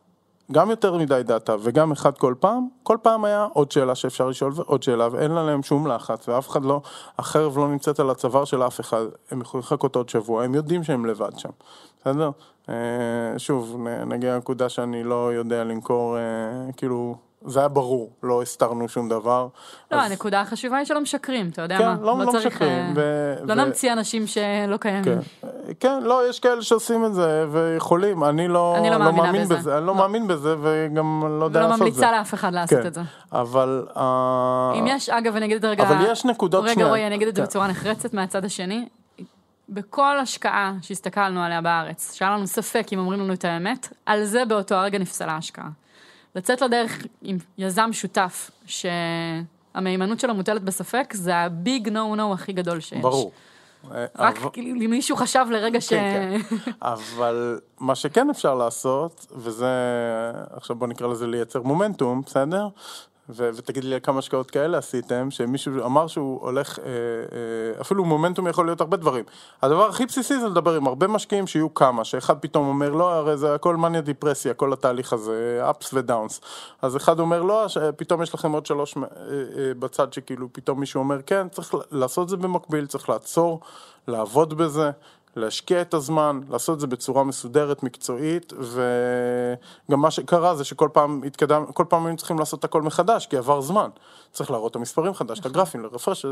[0.51, 4.51] גם יותר מדי דאטה וגם אחד כל פעם, כל פעם היה עוד שאלה שאפשר לשאול
[4.55, 6.81] ועוד שאלה ואין עליהם שום לחץ ואף אחד לא,
[7.17, 10.83] החרב לא נמצאת על הצוואר של אף אחד, הם יכולים לחכות עוד שבוע, הם יודעים
[10.83, 11.49] שהם לבד שם,
[12.01, 12.29] בסדר?
[12.69, 12.75] אה,
[13.37, 16.21] שוב, נגיע לנקודה שאני לא יודע למכור, אה,
[16.77, 17.15] כאילו...
[17.45, 19.47] זה היה ברור, לא הסתרנו שום דבר.
[19.91, 20.11] לא, אז...
[20.11, 21.95] הנקודה החשובה היא שלא משקרים, אתה יודע כן, מה?
[22.01, 22.71] לא, לא, לא צריך, משקרים.
[22.71, 23.35] אה, ו...
[23.43, 23.65] לא ו...
[23.65, 25.03] נמציא אנשים שלא קיימים.
[25.03, 25.19] כן.
[25.79, 29.55] כן, לא, יש כאלה שעושים את זה ויכולים, אני לא, אני לא, לא מאמין בזה.
[29.55, 29.77] בזה.
[29.77, 31.83] אני לא, לא מאמין בזה וגם לא יודע לעשות את זה.
[31.83, 32.87] ולא ממליצה לאף אחד לעשות כן.
[32.87, 33.01] את זה.
[33.31, 33.85] אבל...
[33.95, 33.99] Uh...
[34.75, 35.83] אם יש, אגב, אני אגיד את זה רגע...
[35.83, 37.47] אבל יש נקודות רגע, רועי, אני אגיד את זה כן.
[37.47, 38.85] בצורה נחרצת מהצד השני.
[39.69, 44.45] בכל השקעה שהסתכלנו עליה בארץ, שהיה לנו ספק אם אומרים לנו את האמת, על זה
[44.45, 45.69] באותו הרגע נפסלה ההשקעה.
[46.35, 52.79] לצאת לדרך עם יזם שותף, שהמהימנות שלו מוטלת בספק, זה הביג נו נו הכי גדול
[52.79, 53.01] שיש.
[53.01, 53.31] ברור.
[54.15, 54.49] רק אבל...
[54.55, 55.89] אם מישהו חשב לרגע ש...
[55.89, 56.55] כן, כן.
[56.81, 59.67] אבל מה שכן אפשר לעשות, וזה,
[60.51, 62.67] עכשיו בוא נקרא לזה לייצר מומנטום, בסדר?
[63.29, 68.47] ו- ותגיד לי כמה השקעות כאלה עשיתם, שמישהו אמר שהוא הולך, אה, אה, אפילו מומנטום
[68.47, 69.25] יכול להיות הרבה דברים.
[69.61, 73.37] הדבר הכי בסיסי זה לדבר עם הרבה משקיעים שיהיו כמה, שאחד פתאום אומר לא, הרי
[73.37, 76.41] זה הכל מניה דיפרסיה, כל התהליך הזה, ups ודאונס.
[76.81, 77.65] אז אחד אומר לא,
[77.95, 79.03] פתאום יש לכם עוד שלוש אה,
[79.79, 83.59] בצד שכאילו פתאום מישהו אומר כן, צריך לעשות את זה במקביל, צריך לעצור,
[84.07, 84.91] לעבוד בזה.
[85.35, 91.21] להשקיע את הזמן, לעשות את זה בצורה מסודרת, מקצועית, וגם מה שקרה זה שכל פעם
[91.27, 93.89] התקדם, כל פעם היינו צריכים לעשות הכל מחדש, כי עבר זמן.
[94.31, 96.25] צריך להראות את המספרים חדש, את הגרפים, לרפרש,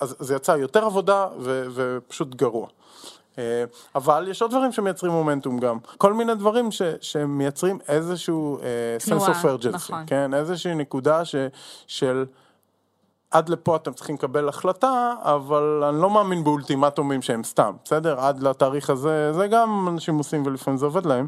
[0.00, 2.66] אז זה יצא יותר עבודה ו, ופשוט גרוע.
[3.38, 5.78] אה, אבל יש עוד דברים שמייצרים מומנטום גם.
[5.98, 10.04] כל מיני דברים ש, שמייצרים איזשהו uh, sense of urgency, נכון.
[10.06, 10.34] כן?
[10.34, 11.34] איזושהי נקודה ש,
[11.86, 12.24] של...
[13.30, 18.20] עד לפה אתם צריכים לקבל החלטה, אבל אני לא מאמין באולטימטומים שהם סתם, בסדר?
[18.20, 21.26] עד לתאריך הזה, זה גם אנשים עושים ולפעמים זה עובד להם,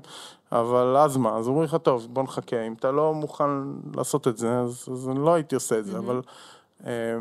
[0.52, 1.36] אבל אז מה?
[1.36, 3.50] אז אומרים לך, טוב, בוא נחכה, אם אתה לא מוכן
[3.96, 6.00] לעשות את זה, אז, אז אני לא הייתי עושה את זה, mm-hmm.
[6.00, 6.20] אבל,
[6.86, 7.18] אה,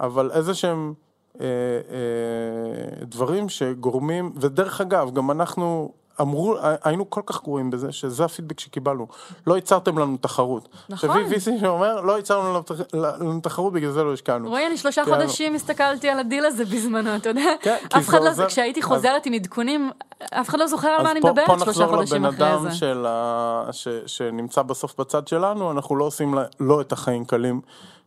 [0.00, 0.94] אבל איזה שהם
[1.40, 1.46] אה,
[1.90, 8.60] אה, דברים שגורמים, ודרך אגב, גם אנחנו אמרו, היינו כל כך גרועים בזה, שזה הפידבק
[8.60, 9.06] שקיבלנו.
[9.46, 10.68] לא ייצרתם לנו תחרות.
[10.88, 11.10] נכון.
[11.10, 12.62] עכשיו VC שאומר, לא ייצרנו
[12.92, 14.48] לנו תחרות, בגלל זה לא השקענו.
[14.48, 15.14] רועי, אני שלושה כן.
[15.14, 17.42] חודשים הסתכלתי על הדיל הזה בזמנו, אתה יודע?
[17.60, 18.42] כן, כי זה עוזר.
[18.42, 19.90] לא, כשהייתי חוזרת עם עדכונים,
[20.32, 22.46] אף אחד לא זוכר על מה אני מדברת שלושה חודשים אחרי זה.
[22.46, 23.72] פה נחזור לבן אדם
[24.06, 27.60] שנמצא בסוף בצד שלנו, אנחנו לא עושים לו את החיים קלים,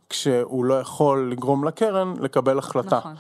[0.10, 2.98] כשהוא לא יכול לגרום לקרן לקבל החלטה.
[2.98, 3.16] נכון.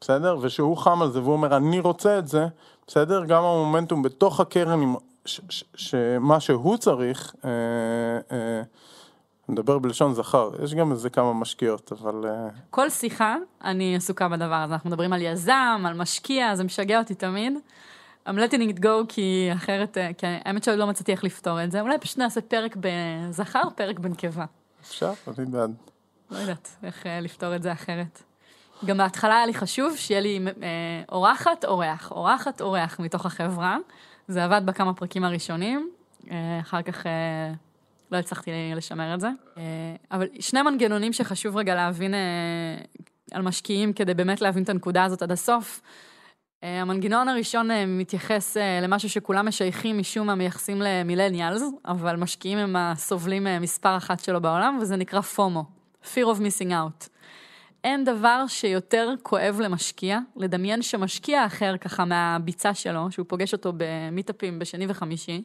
[0.00, 0.36] בסדר?
[0.40, 2.46] ושהוא חם על זה והוא אומר, אני רוצה את זה,
[2.88, 3.24] בסדר?
[3.24, 4.80] גם המומנטום בתוך הקרן,
[5.74, 7.50] שמה שהוא צריך, אה,
[8.32, 8.62] אה,
[9.48, 12.26] נדבר בלשון זכר, יש גם איזה כמה משקיעות, אבל...
[12.26, 12.48] אה...
[12.70, 17.14] כל שיחה, אני עסוקה בדבר הזה, אנחנו מדברים על יזם, על משקיע, זה משגע אותי
[17.14, 17.52] תמיד.
[18.26, 21.70] I'm letting it go כי אחרת, אה, כי האמת שעוד לא מצאתי איך לפתור את
[21.70, 24.44] זה, אולי פשוט נעשה פרק בזכר, פרק בנקבה.
[24.80, 25.74] אפשר, אני בעד.
[26.30, 28.22] לא יודעת איך לפתור את זה אחרת.
[28.84, 30.68] גם בהתחלה היה לי חשוב שיהיה לי אה,
[31.12, 33.76] אורחת, אורח, אורחת, אורח מתוך החברה.
[34.28, 35.90] זה עבד בכמה פרקים הראשונים,
[36.30, 37.52] אה, אחר כך אה,
[38.12, 39.28] לא הצלחתי לשמר את זה.
[40.10, 42.14] אבל שני מנגנונים שחשוב רגע להבין
[43.32, 45.80] על משקיעים, כדי באמת להבין את הנקודה הזאת עד הסוף.
[46.62, 53.96] המנגנון הראשון מתייחס למשהו שכולם משייכים משום מה מייחסים למילניאלס, אבל משקיעים הם הסובלים מספר
[53.96, 55.64] אחת שלו בעולם, וזה נקרא פומו,
[56.04, 57.08] Fear of Missing Out.
[57.84, 64.58] אין דבר שיותר כואב למשקיע, לדמיין שמשקיע אחר ככה מהביצה שלו, שהוא פוגש אותו במיטאפים
[64.58, 65.42] בשני וחמישי,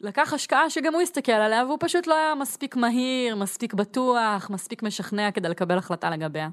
[0.00, 4.82] לקח השקעה שגם הוא הסתכל עליה והוא פשוט לא היה מספיק מהיר, מספיק בטוח, מספיק
[4.82, 6.48] משכנע כדי לקבל החלטה לגביה.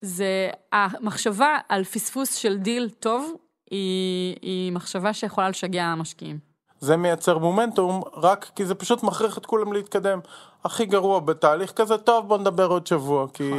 [0.00, 3.36] זה המחשבה על פספוס של דיל טוב,
[3.70, 6.55] היא, היא מחשבה שיכולה לשגע משקיעים.
[6.86, 10.20] זה מייצר מומנטום רק כי זה פשוט מכריח את כולם להתקדם.
[10.64, 13.52] הכי גרוע בתהליך כזה, טוב בוא נדבר עוד שבוע, כי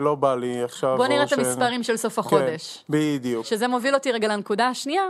[0.00, 0.96] לא בא לי עכשיו...
[0.96, 2.84] בוא נראה את המספרים של סוף כן, החודש.
[2.88, 3.46] בדיוק.
[3.46, 5.02] שזה מוביל אותי רגע לנקודה השנייה,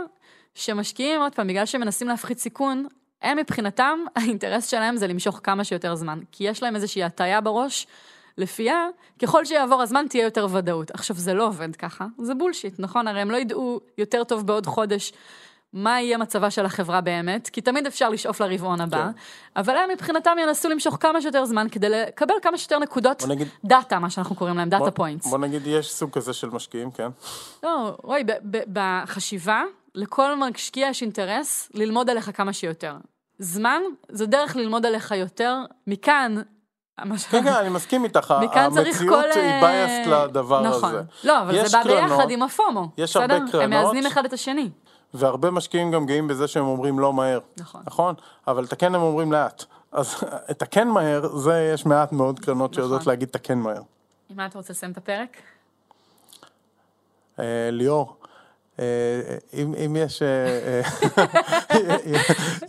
[0.55, 2.85] שמשקיעים, עוד פעם, בגלל שהם מנסים להפחית סיכון,
[3.21, 6.19] הם מבחינתם, האינטרס שלהם זה למשוך כמה שיותר זמן.
[6.31, 7.87] כי יש להם איזושהי הטיה בראש,
[8.37, 8.87] לפיה,
[9.21, 10.91] ככל שיעבור הזמן תהיה יותר ודאות.
[10.91, 13.07] עכשיו, זה לא עובד ככה, זה בולשיט, נכון?
[13.07, 15.13] הרי הם לא ידעו יותר טוב בעוד חודש
[15.75, 19.11] מה יהיה מצבה של החברה באמת, כי תמיד אפשר לשאוף לרבעון הבא, כן.
[19.55, 23.99] אבל הם מבחינתם ינסו למשוך כמה שיותר זמן כדי לקבל כמה שיותר נקודות נגיד- data,
[23.99, 25.27] מה שאנחנו קוראים להם, data points.
[25.27, 27.07] בוא נגיד יש סוג כזה של משקיעים, כן?
[27.63, 29.63] לא, רועי, ב- ב- בחשיבה,
[29.95, 32.95] לכל משקיע יש אינטרס ללמוד עליך כמה שיותר.
[33.39, 35.57] זמן זו דרך ללמוד עליך יותר,
[35.87, 36.35] מכאן,
[37.31, 39.39] כן, כן, אני מסכים איתך, המציאות כל...
[39.39, 40.89] היא אה, biased לדבר נכון.
[40.89, 41.01] הזה.
[41.23, 42.87] לא, אבל זה בא קרנות, ביחד עם הפומו.
[42.97, 43.43] יש הרבה בסדר?
[43.45, 43.69] הם קרנות.
[43.69, 44.69] מאזנים אחד את השני.
[45.15, 47.39] והרבה משקיעים גם גאים בזה שהם אומרים לא מהר.
[47.57, 47.81] נכון.
[47.85, 48.15] נכון?
[48.47, 49.63] אבל הכן הם אומרים לאט.
[49.91, 50.15] אז
[50.51, 52.83] את הכן מהר, זה יש מעט מאוד קרנות נכון.
[52.83, 53.81] שיודעות להגיד את הכן מהר.
[54.29, 55.37] עם מה אתה רוצה לסיים את הפרק?
[57.39, 58.17] אה, ליאור,
[58.79, 60.81] אה, אם, אם יש אה,
[61.71, 61.87] אה,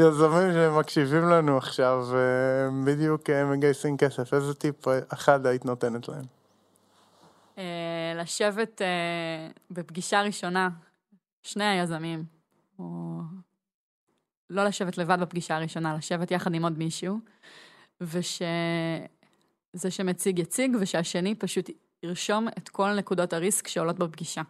[0.08, 2.18] יזמים שמקשיבים לנו עכשיו, אה,
[2.84, 6.24] בדיוק אה, מגייסים כסף, איזה טיפ אה, אחד היית נותנת להם?
[7.58, 10.68] אה, לשבת אה, בפגישה ראשונה,
[11.42, 12.24] שני היזמים,
[12.78, 13.20] או
[14.50, 17.18] לא לשבת לבד בפגישה הראשונה, לשבת יחד עם עוד מישהו,
[18.00, 18.30] ושזה
[19.88, 21.70] שמציג יציג, ושהשני פשוט
[22.02, 24.42] ירשום את כל נקודות הריסק שעולות בפגישה.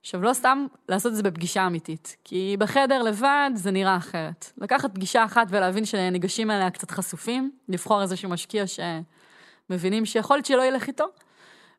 [0.00, 4.52] עכשיו, לא סתם לעשות את זה בפגישה אמיתית, כי בחדר לבד זה נראה אחרת.
[4.58, 10.62] לקחת פגישה אחת ולהבין שניגשים אליה קצת חשופים, לבחור איזשהו משקיע שמבינים שיכול להיות שלא
[10.62, 11.04] ילך איתו,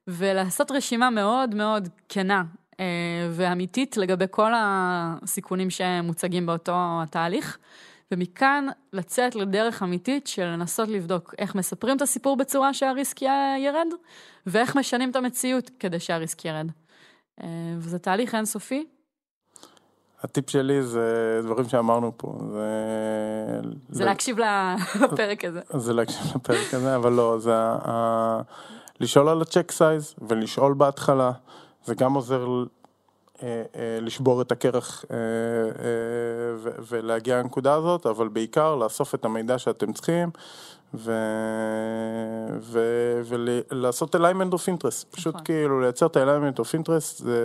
[0.08, 2.44] ולעשות רשימה מאוד מאוד כנה
[3.32, 7.58] ואמיתית לגבי כל הסיכונים שמוצגים באותו התהליך,
[8.12, 13.22] ומכאן לצאת לדרך אמיתית של לנסות לבדוק איך מספרים את הסיפור בצורה שהריסק
[13.60, 13.88] ירד,
[14.46, 16.68] ואיך משנים את המציאות כדי שהריסק ירד.
[17.44, 18.86] אה, וזה תהליך אינסופי.
[20.24, 22.68] הטיפ שלי זה דברים שאמרנו פה, זה...
[23.90, 24.38] זה להקשיב
[25.02, 25.62] לפרק הזה.
[25.70, 28.42] זה להקשיב לפרק הזה, אבל לא, זה ה-
[29.00, 31.32] לשאול על הצ'ק סייז ולשאול בהתחלה,
[31.86, 32.46] זה גם עוזר
[33.44, 35.18] אה, אה, לשבור את הקרח אה,
[36.90, 40.30] ולהגיע לנקודה הזאת, אבל בעיקר לאסוף את המידע שאתם צריכים
[40.94, 45.46] ו- ו- ולעשות alignment of interest, פשוט נכון.
[45.46, 47.40] כאילו לייצר את ה-alignment of interest זה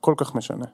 [0.00, 0.66] כל כך משנה.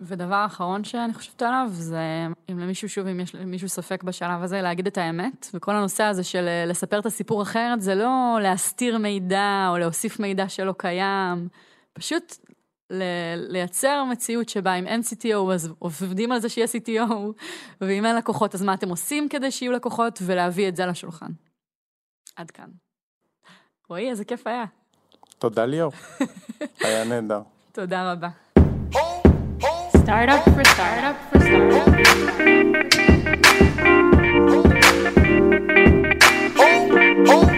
[0.00, 4.62] ודבר אחרון שאני חושבת עליו, זה אם למישהו, שוב, אם יש למישהו ספק בשלב הזה,
[4.62, 5.46] להגיד את האמת.
[5.54, 10.20] וכל הנושא הזה של אה, לספר את הסיפור אחרת, זה לא להסתיר מידע או להוסיף
[10.20, 11.48] מידע שלא קיים,
[11.92, 12.36] פשוט
[12.90, 17.12] ל- לייצר מציאות שבה אם אין CTO, אז עובדים על זה שיהיה CTO,
[17.80, 21.30] ואם אין לקוחות, אז מה אתם עושים כדי שיהיו לקוחות, ולהביא את זה לשולחן.
[22.36, 22.68] עד כאן.
[23.88, 24.64] רועי, איזה כיף היה.
[25.38, 25.92] תודה ליאור,
[26.84, 27.42] היה נהדר.
[27.72, 28.28] תודה רבה.
[30.06, 31.88] startup for startup for startup.
[36.56, 37.55] Oh, oh.